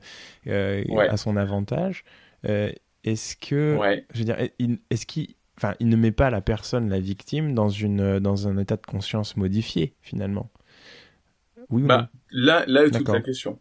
[0.47, 1.07] euh, Ouais.
[1.07, 2.03] à son avantage,
[2.47, 2.71] euh,
[3.03, 4.05] est-ce que, Ouais.
[4.13, 4.37] je veux dire,
[4.89, 8.57] est-ce qu'il, enfin, il ne met pas la personne, la victime, dans une, dans un
[8.57, 10.51] état de conscience modifié finalement?
[11.69, 13.59] Oui ou Bah là, là est toute la question.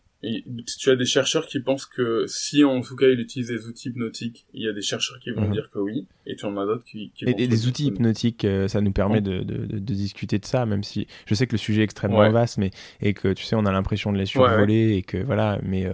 [0.78, 3.88] Tu as des chercheurs qui pensent que si en tout cas il utilise des outils
[3.88, 5.52] hypnotiques, il y a des chercheurs qui vont mhm.
[5.52, 8.44] dire que oui, et tu en as d'autres qui, qui Et, et les outils hypnotiques,
[8.44, 11.52] euh, ça nous permet de, de, de, discuter de ça, même si je sais que
[11.52, 14.26] le sujet est extrêmement vaste, mais et que tu sais, on a l'impression de les
[14.26, 15.92] survoler et que voilà, mais euh,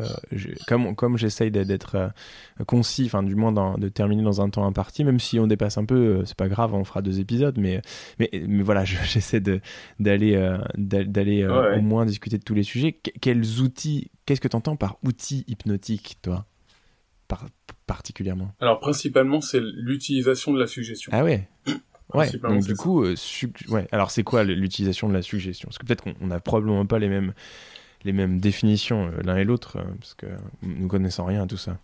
[0.66, 2.08] comme comme j'essaye d'être euh,
[2.66, 5.84] concis, enfin du moins de terminer dans un temps imparti, même si on dépasse un
[5.84, 7.80] peu, c'est pas grave, on fera deux épisodes, mais
[8.18, 12.92] mais, mais voilà, j'essaie d'aller d'aller au moins discuter de tous les sujets.
[13.20, 16.46] quels outils Qu'est-ce que tu entends par outil hypnotique, toi
[17.88, 18.54] Particulièrement?
[18.60, 21.10] Alors, principalement, c'est l'utilisation de la suggestion.
[21.12, 21.48] Ah ouais
[22.14, 23.16] Ouais, donc du coup, euh,
[23.70, 23.88] ouais.
[23.90, 25.66] alors c'est quoi l'utilisation de la suggestion?
[25.66, 27.32] Parce que peut-être qu'on n'a probablement pas les mêmes,
[28.04, 30.26] les mêmes définitions euh, l'un et l'autre, euh, parce que
[30.62, 31.78] nous connaissons rien à tout ça.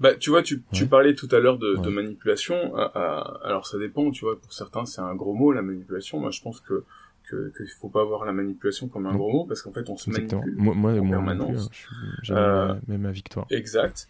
[0.00, 2.74] Bah, tu vois, tu, tu parlais tout à l'heure de, de, manipulation.
[2.74, 6.18] alors ça dépend, tu vois, pour certains c'est un gros mot la manipulation.
[6.18, 6.82] Moi, je pense que
[7.28, 10.10] qu'il faut pas voir la manipulation comme un gros mot parce qu'en fait on se
[10.10, 11.70] manipule moi, moi, en permanence.
[12.28, 13.46] Hein, euh, même ma victoire.
[13.50, 14.08] Exact.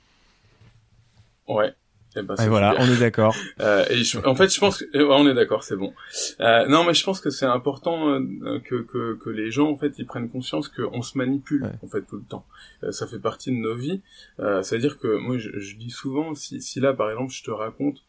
[1.49, 1.75] Ouais.
[2.15, 3.35] Eh ben, et, voilà, on est d'accord.
[3.61, 5.95] euh, et en fait, je pense que ouais, on est d'accord, c'est bon.
[6.41, 9.77] Euh, non, mais je pense que c'est important euh, que, que, que les gens en
[9.77, 12.45] fait ils prennent conscience qu'on se manipule en fait tout le temps.
[12.83, 14.03] Euh, ça fait partie de nos vies.
[14.41, 17.51] Euh, C'est-à-dire que moi, je, je, dis souvent, si, si là par exemple je te
[17.51, 18.03] raconte,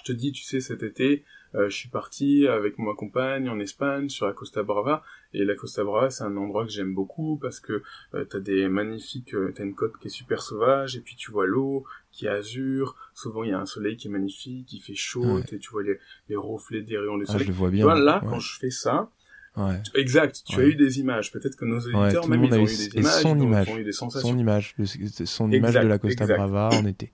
[0.00, 4.08] je te dis, tu sais, cet été, je suis parti avec ma compagne en Espagne
[4.08, 7.60] sur la Costa Brava et la Costa Brava c'est un endroit que j'aime beaucoup parce
[7.60, 7.82] que
[8.14, 11.30] euh, t'as des magnifiques euh, t'as une côte qui est super sauvage et puis tu
[11.30, 14.80] vois l'eau qui est azur souvent il y a un soleil qui est magnifique il
[14.80, 17.56] fait chaud et tu vois les, les reflets des rayons du ah, soleil je le
[17.56, 19.10] vois bien là quand je fais ça
[19.56, 19.80] Ouais.
[19.94, 20.42] Exact.
[20.44, 21.32] Tu as eu des images.
[21.32, 23.92] Peut-être que nos auditeurs même ils ont eu, des images, son image, ont eu des
[23.92, 24.28] sensations.
[24.28, 24.76] Son image,
[25.24, 27.10] son image de la Costa Brava en été,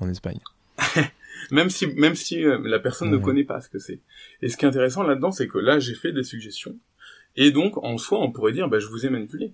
[0.00, 0.40] en Espagne.
[1.50, 4.00] Même si même si euh, la personne ne connaît pas ce que c'est.
[4.42, 6.78] Et ce qui est intéressant là-dedans, c'est que là j'ai fait des suggestions,
[7.36, 9.52] et donc en soi on pourrait dire bah je vous ai manipulé,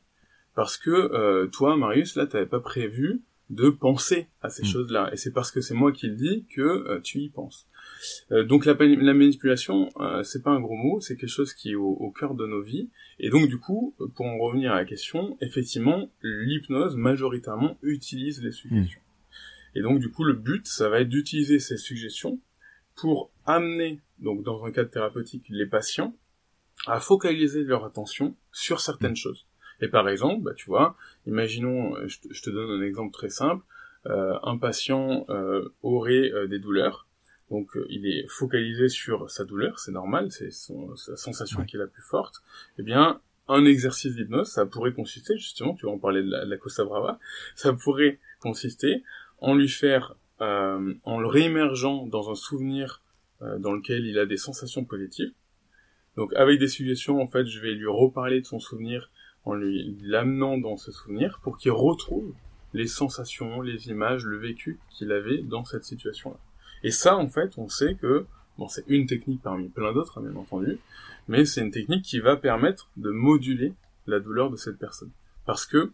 [0.54, 4.66] parce que euh, toi Marius là t'avais pas prévu de penser à ces mm.
[4.66, 7.66] choses-là, et c'est parce que c'est moi qui le dis que euh, tu y penses.
[8.30, 9.88] donc la, la manipulation,
[10.22, 12.62] c'est pas un gros mot, c'est quelque chose qui est au, au, cœur de nos
[12.62, 12.88] vies.
[13.18, 18.52] Et donc du coup, pour en revenir à la question, effectivement, l'hypnose majoritairement utilise les
[18.52, 19.00] suggestions.
[19.74, 22.40] Et donc, du coup, le but, ça va être d'utiliser ces suggestions
[22.96, 26.14] pour amener, donc dans un cadre thérapeutique, les patients
[26.86, 29.46] à focaliser leur attention sur certaines choses.
[29.80, 33.64] Et par exemple, bah, tu vois, imaginons, euh, je te, donne un exemple très simple,
[34.06, 37.06] euh, un patient euh, aurait des douleurs,
[37.50, 41.86] donc il est focalisé sur sa douleur, c'est normal, c'est sa sensation qui est la
[41.86, 42.42] plus forte.
[42.78, 46.44] Eh bien, un exercice d'hypnose, ça pourrait consister, justement, tu vas en parler de la,
[46.44, 47.18] de la Costa Brava,
[47.56, 49.02] ça pourrait consister
[49.40, 53.02] en lui faire, euh, en le réémergeant dans un souvenir
[53.42, 55.32] euh, dans lequel il a des sensations positives.
[56.16, 59.10] Donc avec des suggestions, en fait, je vais lui reparler de son souvenir
[59.44, 62.34] en lui l'amenant dans ce souvenir pour qu'il retrouve
[62.74, 66.38] les sensations, les images, le vécu qu'il avait dans cette situation-là.
[66.82, 68.26] Et ça, en fait, on sait que,
[68.58, 70.78] bon, c'est une technique parmi plein d'autres, hein, bien entendu,
[71.28, 73.72] mais c'est une technique qui va permettre de moduler
[74.06, 75.10] la douleur de cette personne.
[75.46, 75.92] Parce que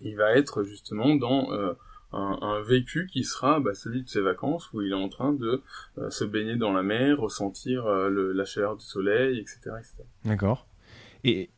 [0.00, 1.72] il va être justement dans euh,
[2.12, 5.62] un, vécu qui sera bah, celui de ses vacances où il est en train de
[5.98, 9.70] euh, se baigner dans la mer, ressentir euh, le, la chaleur du soleil, etc.
[10.24, 10.66] D'accord.
[11.24, 11.50] Et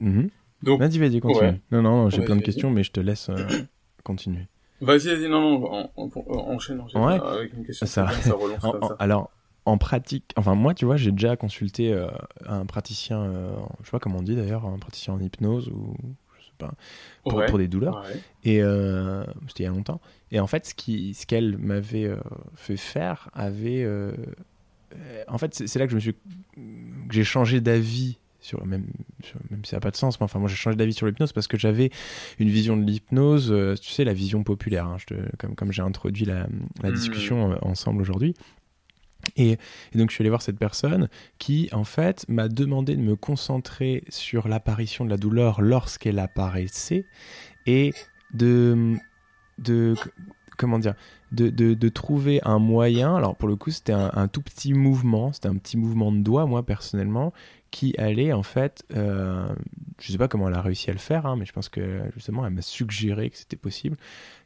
[0.00, 0.30] mhm.
[0.62, 1.60] donc, vas-y, vas-y, continue.
[1.70, 3.36] Non, non, j'ai plein de questions, mais je te laisse euh,
[4.04, 4.46] continuer.
[4.80, 7.20] Vas-y, vas-y, non, non, enchaîne, enchaîne ouais.
[7.20, 7.86] avec une question.
[7.86, 8.96] Ça, ça relance comme ça.
[8.98, 9.30] Alors,
[9.64, 11.92] en pratique, enfin moi, tu vois, j'ai déjà consulté
[12.46, 15.96] un praticien, je sais pas comment on dit d'ailleurs, un praticien en hypnose ou
[17.24, 18.04] pour, des douleurs.
[18.44, 20.00] Et euh, c'était il y a longtemps.
[20.30, 22.16] Et en fait, ce qui, ce qu'elle m'avait euh,
[22.54, 24.12] fait faire avait, euh,
[25.28, 28.86] en fait, c'est là que je me suis, que j'ai changé d'avis sur même,
[29.50, 31.32] même si ça n'a pas de sens, mais enfin moi j'ai changé d'avis sur l'hypnose
[31.32, 31.90] parce que j'avais
[32.38, 36.26] une vision de l'hypnose, tu sais la vision populaire, hein, je comme, comme j'ai introduit
[36.26, 36.46] la,
[36.80, 36.94] la mmh.
[36.94, 38.36] discussion ensemble aujourd'hui.
[39.36, 39.58] Et,
[39.94, 41.08] donc je suis allé voir cette personne
[41.38, 47.06] qui, en fait, m'a demandé de me concentrer sur l'apparition de la douleur lorsqu'elle apparaissait
[47.66, 47.92] et
[48.32, 48.96] de,
[49.58, 49.94] de
[50.56, 50.94] comment dire,
[51.32, 53.14] de, de, trouver un moyen.
[53.16, 56.46] Alors pour le coup, c'était un, tout petit mouvement, c'était un petit mouvement de doigt,
[56.46, 57.32] moi personnellement,
[57.70, 59.46] qui allait en fait, euh,
[60.00, 62.02] je sais pas comment elle a réussi à le faire, hein, mais je pense que
[62.14, 63.96] justement, elle m'a suggéré que c'était possible,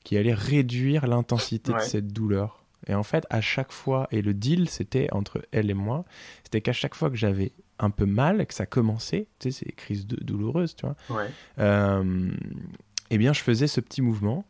[0.05, 2.60] qui allait réduire l'intensité de cette douleur.
[2.87, 6.05] Et en fait, à chaque fois, et le deal, c'était entre elle et moi,
[6.43, 9.73] c'était qu'à chaque fois que j'avais un peu mal, que ça commençait, tu sais, ces
[9.73, 11.29] crises douloureuses, tu vois, ouais.
[11.59, 12.31] euh,
[13.11, 14.45] eh bien, je faisais ce petit mouvement.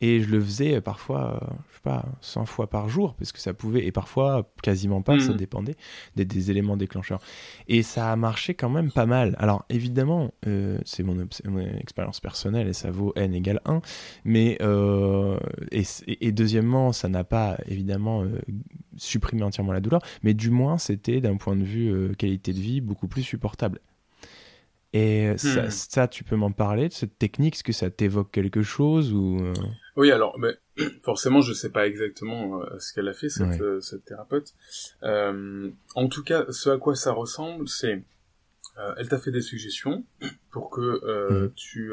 [0.00, 3.38] Et je le faisais parfois, euh, je sais pas, 100 fois par jour, parce que
[3.40, 5.36] ça pouvait, et parfois quasiment pas, ça Mhm.
[5.38, 5.76] dépendait
[6.16, 7.20] des, des éléments déclencheurs.
[7.68, 9.34] Et ça a marché quand même pas mal.
[9.38, 11.24] Alors évidemment, euh, c'est mon,
[11.80, 13.80] expérience personnelle et ça vaut n égale 1,
[14.24, 15.38] mais euh,
[15.70, 18.40] et, deuxièmement, ça n'a pas évidemment euh,
[18.96, 22.60] supprimé entièrement la douleur, mais du moins c'était d'un point de vue euh, qualité de
[22.60, 23.80] vie beaucoup plus supportable.
[24.96, 25.70] Et ça, Hmm.
[25.70, 29.38] ça, tu peux m'en parler de cette technique Est-ce que ça t'évoque quelque chose ou
[29.40, 29.52] euh,
[29.96, 30.54] Oui, alors, mais,
[31.02, 33.60] forcément, je sais pas exactement euh, ce qu'elle a fait, cette, Ouais.
[33.60, 34.54] euh, cette thérapeute.
[35.02, 38.04] Euh, en tout cas, ce à quoi ça ressemble, c'est...
[38.96, 40.04] elle t'a fait des suggestions
[40.52, 41.52] pour que Mhm.
[41.56, 41.90] tu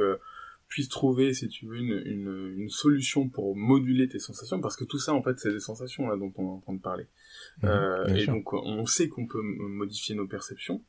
[0.67, 4.85] puisses trouver, si tu veux, une, une, une solution pour moduler tes sensations, parce que
[4.85, 7.07] tout ça, en fait, c'est des sensations là dont on est en train de parler.
[7.63, 8.33] Bien et sûr.
[8.33, 10.83] donc, on sait qu'on peut modifier nos perceptions.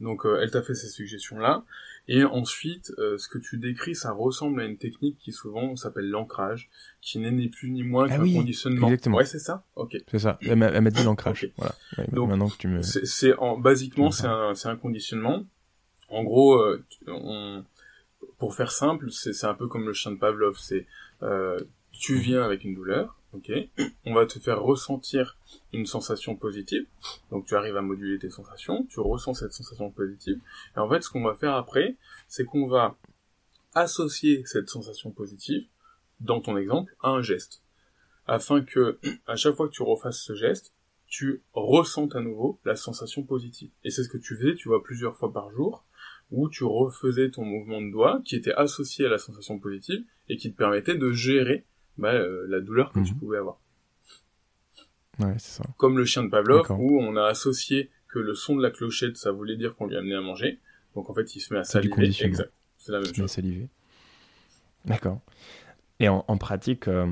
[0.00, 1.64] Donc, euh, elle t'a fait ces suggestions-là.
[2.06, 6.08] Et ensuite, euh, ce que tu décris, ça ressemble à une technique qui souvent s'appelle
[6.08, 6.70] l'ancrage,
[7.02, 8.86] qui n'est ni plus ni moins Ah qu'un oui, conditionnement.
[8.86, 9.16] exactement.
[9.18, 9.64] Ouais, c'est ça?
[9.76, 9.96] Ok.
[10.10, 10.38] C'est ça.
[10.40, 11.50] Elle m'a dit l'ancrage.
[11.56, 11.74] Voilà.
[11.98, 12.80] Ouais, Donc, maintenant que tu me.
[12.82, 15.44] C'est, en, basiquement, c'est un, un conditionnement.
[16.08, 17.62] En gros, euh, on,
[18.38, 20.56] pour faire simple, c'est, c'est un peu comme le chien de Pavlov.
[20.58, 20.86] C'est,
[21.22, 21.58] euh,
[21.92, 23.52] tu viens avec une douleur, ok.
[24.04, 25.38] On va te faire ressentir
[25.72, 26.86] une sensation positive.
[27.30, 30.40] Donc tu arrives à moduler tes sensations, tu ressens cette sensation positive.
[30.76, 32.96] Et en fait, ce qu'on va faire après, c'est qu'on va
[33.74, 35.66] associer cette sensation positive,
[36.20, 37.62] dans ton exemple, à un geste.
[38.26, 40.74] Afin que, à chaque fois que tu refasses ce geste,
[41.06, 43.70] tu ressens à nouveau la sensation positive.
[43.84, 45.84] Et c'est ce que tu faisais, tu vois, plusieurs fois par jour,
[46.30, 50.36] où tu refaisais ton mouvement de doigt qui était associé à la sensation positive et
[50.36, 51.64] qui te permettait de gérer
[51.98, 53.18] bah, euh, la douleur que tu Mhm.
[53.20, 53.58] pouvais avoir.
[55.18, 55.64] Ouais, c'est ça.
[55.76, 59.16] Comme le chien de Pavlov, où on a associé que le son de la clochette,
[59.16, 60.58] ça voulait dire qu'on lui amenait à manger.
[60.94, 62.06] Donc en fait, il se met à saliver.
[62.20, 62.52] Exact.
[62.78, 63.30] C'est la même chose.
[63.30, 63.68] salivé.
[64.84, 65.20] D'accord.
[66.00, 67.10] Et en, en pratique, euh,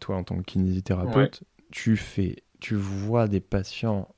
[0.00, 4.13] toi, en tant que kinésithérapeute, tu fais, tu vois des patients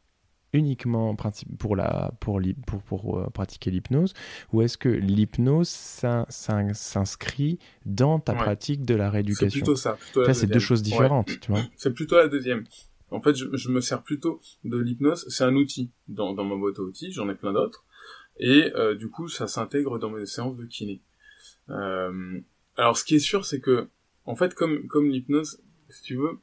[0.56, 1.14] uniquement
[1.58, 4.12] pour la pour pour, pour euh, pratiquer l'hypnose
[4.52, 8.38] ou est-ce que l'hypnose s'in- s'in- s'inscrit dans ta Ouais.
[8.38, 9.58] pratique de la C'est rééducation?
[9.60, 9.94] plutôt ça.
[10.12, 10.84] Plutôt c'est deux choses Ouais.
[10.84, 11.62] différentes, tu vois.
[11.76, 12.64] C'est plutôt la deuxième.
[13.10, 15.24] En fait, je, je me sers plutôt de l'hypnose.
[15.28, 17.12] C'est un outil dans, dans ma boîte à outils.
[17.12, 17.84] J'en ai plein d'autres.
[18.40, 21.00] Et euh, du coup, ça s'intègre dans mes séances de kiné.
[21.70, 22.40] Euh,
[22.76, 23.88] alors, ce qui est sûr, c'est que,
[24.24, 26.38] en fait, comme, comme l'hypnose, si tu veux,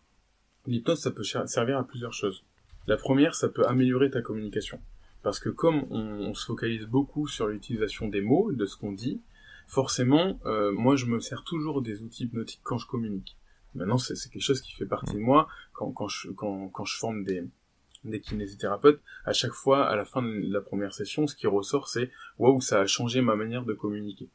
[0.65, 2.43] l'hypnose, ça peut servir à plusieurs choses.
[2.87, 4.79] La première, ça peut améliorer ta communication.
[5.21, 9.21] Parce que comme on, se focalise beaucoup sur l'utilisation des mots, de ce qu'on dit,
[9.67, 13.37] forcément, euh, moi, je me sers toujours des outils hypnotiques quand je communique.
[13.73, 15.47] Maintenant, c'est quelque chose qui fait partie de moi.
[15.73, 16.27] Quand, je,
[16.97, 17.43] forme des,
[18.03, 21.87] des kinésithérapeutes, à chaque fois, à la fin de la première session, ce qui ressort,
[21.87, 24.29] c'est waouh, ça a changé ma manière de communiquer.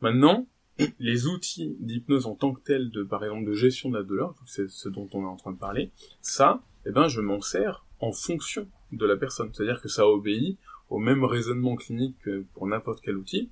[0.00, 0.46] Maintenant,
[1.00, 4.34] les outils d'hypnose en tant que tels, de par exemple de gestion de la douleur,
[4.46, 5.90] c'est ce dont on est en train de parler,
[6.20, 9.50] ça, eh ben, je m'en sers en fonction de la personne.
[9.52, 10.58] C'est-à-dire que ça obéit
[10.90, 13.50] au même raisonnement clinique que pour n'importe quel outil.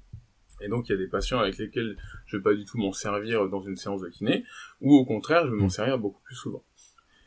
[0.60, 2.92] Et donc, il y a des patients avec lesquels je vais pas du tout m'en
[2.92, 4.44] servir dans une séance de kiné,
[4.82, 5.70] ou au contraire, je vais m'en Mm.
[5.70, 6.62] servir beaucoup plus souvent.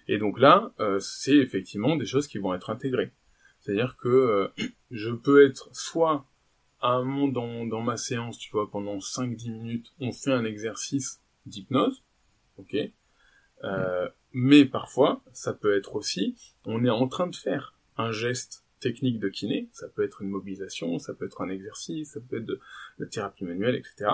[0.08, 3.12] Et donc là, euh, c'est effectivement des choses qui vont être intégrées.
[3.62, 4.48] C'est-à-dire que euh,
[4.92, 6.26] je peux être soit
[6.82, 10.44] à un moment dans, dans ma séance, tu vois, pendant 5-10 minutes, on fait un
[10.44, 12.04] exercice d'hypnose,
[12.58, 12.76] ok
[13.64, 18.64] euh, Mais parfois, ça peut être aussi, on est en train de faire un geste
[18.80, 22.38] technique de kiné, ça peut être une mobilisation, ça peut être un exercice, ça peut
[22.38, 22.60] être de,
[23.00, 24.12] de thérapie manuelle, etc.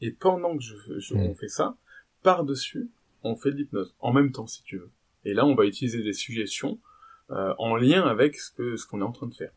[0.00, 1.18] Et pendant que je, je- Mm.
[1.20, 1.76] on fait ça,
[2.22, 2.90] par-dessus,
[3.22, 4.90] on fait de l'hypnose, en même temps, si tu veux.
[5.24, 6.78] Et là, on va utiliser des suggestions
[7.30, 9.52] euh, en lien avec ce que ce qu'on est en train de faire.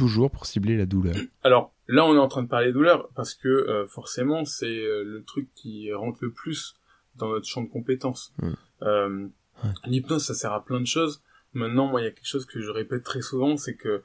[0.00, 1.14] Toujours pour cibler la douleur.
[1.44, 5.04] Alors là, on est en train de parler douleur parce que euh, forcément, c'est euh,
[5.04, 6.74] le truc qui rentre le plus
[7.16, 8.32] dans notre champ de compétences.
[8.40, 8.52] Mm.
[8.82, 9.28] Euh,
[9.62, 9.70] Ouais.
[9.84, 11.22] L'hypnose, ça sert à plein de choses.
[11.52, 14.02] Maintenant, moi, il y a quelque chose que je répète très souvent, c'est que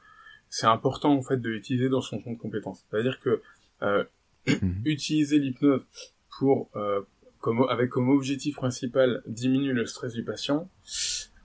[0.50, 2.84] c'est important en fait de l'utiliser dans son champ de compétences.
[2.92, 3.42] C'est-à-dire que
[3.82, 4.04] euh,
[4.48, 4.82] Mhm.
[4.84, 5.82] utiliser l'hypnose
[6.38, 7.02] pour euh,
[7.40, 10.70] comme avec comme objectif principal diminuer le stress du patient,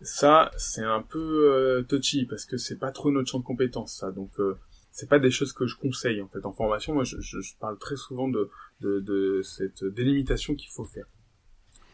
[0.02, 3.94] ça c'est un peu euh, touchy parce que c'est pas trop notre champ de compétences
[3.94, 4.10] ça.
[4.12, 4.56] Donc euh,
[4.90, 6.94] c'est pas des choses que je conseille en fait en formation.
[6.94, 11.06] Moi, je, je, je parle très souvent de, de de cette délimitation qu'il faut faire.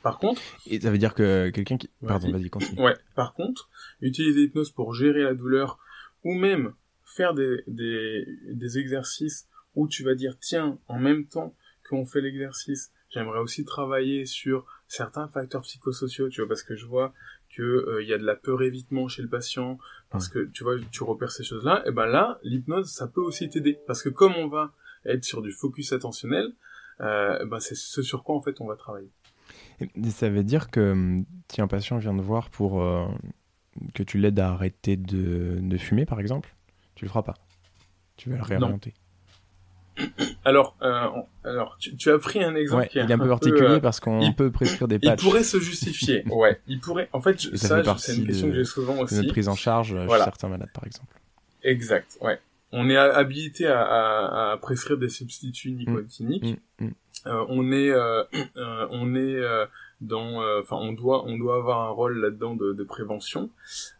[0.02, 1.90] Par contre, Et ça veut dire que quelqu'un qui...
[2.06, 2.80] Pardon, vas-y, continue.
[2.80, 2.96] Ouais.
[3.16, 3.68] Par contre,
[4.00, 5.80] utiliser l'hypnose pour gérer la douleur
[6.22, 6.74] ou même
[7.04, 11.56] faire des, des, des exercices où tu vas dire tiens, en même temps
[11.88, 16.86] qu'on fait l'exercice, j'aimerais aussi travailler sur certains facteurs psychosociaux, tu vois, parce que je
[16.86, 17.12] vois
[17.56, 19.78] que euh, il y a de la peur évitement chez le patient,
[20.10, 23.48] parce que tu vois, tu repères ces choses-là, et ben là, l'hypnose, ça peut aussi
[23.48, 24.72] t'aider, parce que comme on va
[25.04, 26.52] être sur du focus attentionnel,
[26.98, 29.10] ben c'est ce sur quoi en fait on va travailler.
[29.80, 32.82] Et ça veut dire que hum, si un patient vient te voir pour
[33.94, 36.54] que tu l'aides à arrêter de, de, fumer, par exemple,
[36.94, 37.34] tu le feras pas.
[38.16, 38.94] Tu vas le réorienter.
[40.44, 41.08] Alors, euh,
[41.44, 44.00] alors tu, as pris un exemple qui est, il est un, peu particulier euh, parce
[44.00, 45.22] qu'on peut prescrire des patchs.
[45.22, 46.24] Il pourrait se justifier.
[46.30, 47.08] ouais, il pourrait.
[47.12, 49.22] En fait, ça, c'est une question que j'ai souvent aussi.
[49.22, 51.12] Une prise en charge euh, chez certains malades, par exemple.
[51.62, 52.18] Exact.
[52.20, 52.38] Ouais.
[52.72, 56.44] On est habilité à, à, à prescrire des substituts nicotiniques.
[56.44, 56.94] Mmh, mmh, mmh.
[57.26, 58.24] Euh, on est, euh,
[58.90, 59.40] on est
[60.00, 63.50] dans, enfin, on doit, on doit avoir un rôle là-dedans de, de, prévention.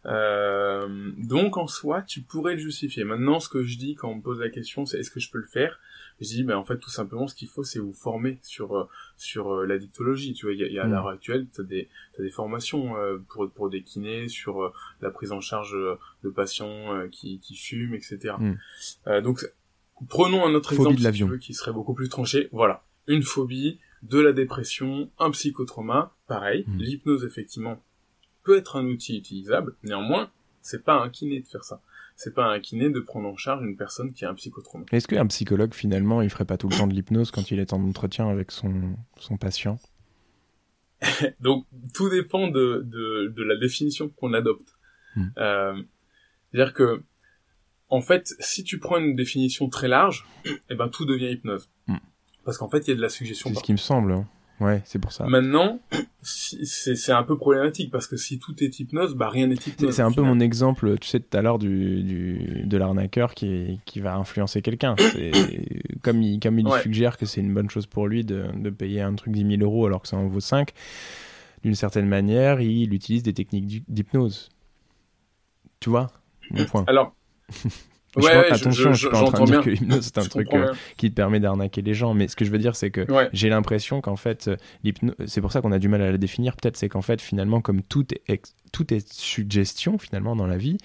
[0.05, 3.03] donc, en soi, tu pourrais le justifier.
[3.03, 5.31] Maintenant, ce que je dis quand on me pose la question, c'est est-ce que je
[5.31, 5.79] peux le faire?
[6.19, 8.87] Je dis, mais en fait, tout simplement, ce qu'il faut, c'est vous former sur euh,
[9.17, 10.33] sur euh, la dictologie.
[10.33, 11.13] Tu vois, il y a, à l'heure mm.
[11.13, 15.41] actuelle, t'as des as des formations euh, pour pour des kinés sur la prise en
[15.41, 15.75] charge
[16.23, 18.33] de patients qui qui fument, etc.
[18.39, 19.21] Mm.
[19.21, 19.45] donc,
[20.09, 22.49] prenons un autre exemple de qui serait beaucoup plus tranché.
[22.51, 26.65] Voilà, une phobie, de la dépression, un psychotrauma, pareil.
[26.67, 26.77] Mm.
[26.77, 27.81] L'hypnose, effectivement,
[28.43, 29.75] peut être un outil utilisable.
[29.83, 30.31] Néanmoins,
[30.61, 31.81] c'est pas un kiné de faire ça
[32.17, 34.85] c'est pas un kiné de prendre en charge une personne qui a un psychotrauma.
[34.91, 37.73] Est-ce qu'un psychologue, finalement, il ferait pas tout le temps de l'hypnose quand il est
[37.73, 39.79] en entretien avec son, son patient?
[41.39, 44.79] Donc, tout dépend de, de, de la définition qu'on adopte.
[45.15, 45.27] Hmm.
[45.37, 45.83] Euh,
[46.51, 47.03] C'est-à-dire que,
[47.89, 50.25] en fait, si tu prends une définition très large,
[50.69, 51.69] eh ben, tout devient hypnose.
[51.85, 51.97] Hmm.
[52.47, 53.49] Parce qu'en fait, il y a de la suggestion.
[53.49, 54.13] C'est ce qui me semble.
[54.13, 54.25] Hein.
[54.61, 55.25] Ouais, c'est pour ça.
[55.25, 55.81] Maintenant,
[56.21, 59.93] c'est un peu problématique parce que si tout est hypnose, bah rien n'est hypnose.
[59.93, 63.81] C'est un peu mon exemple, tu sais, tout à l'heure du, du, de l'arnaqueur qui,
[63.83, 64.95] qui va influencer quelqu'un.
[66.03, 69.01] comme il, comme il suggère que c'est une bonne chose pour lui de, de payer
[69.01, 70.71] un truc 10 000 euros alors que ça en vaut 5,
[71.65, 74.47] d'une certaine manière, il utilise des techniques d'hypnose.
[75.81, 76.07] Tu vois
[76.51, 76.85] mon point.
[76.87, 77.13] Alors,
[78.17, 80.53] Ouais, je, attention, je, suis pas en train de dire que l'hypnose c'est un truc
[80.53, 83.05] euh, qui te permet d'arnaquer les gens, mais ce que je veux dire c'est que
[83.33, 86.17] j'ai l'impression qu'en fait euh, l'hypnose, c'est pour ça qu'on a du mal à la
[86.17, 86.55] définir.
[86.55, 90.77] Peut-être c'est qu'en fait finalement comme tout est tout est suggestion finalement dans la vie,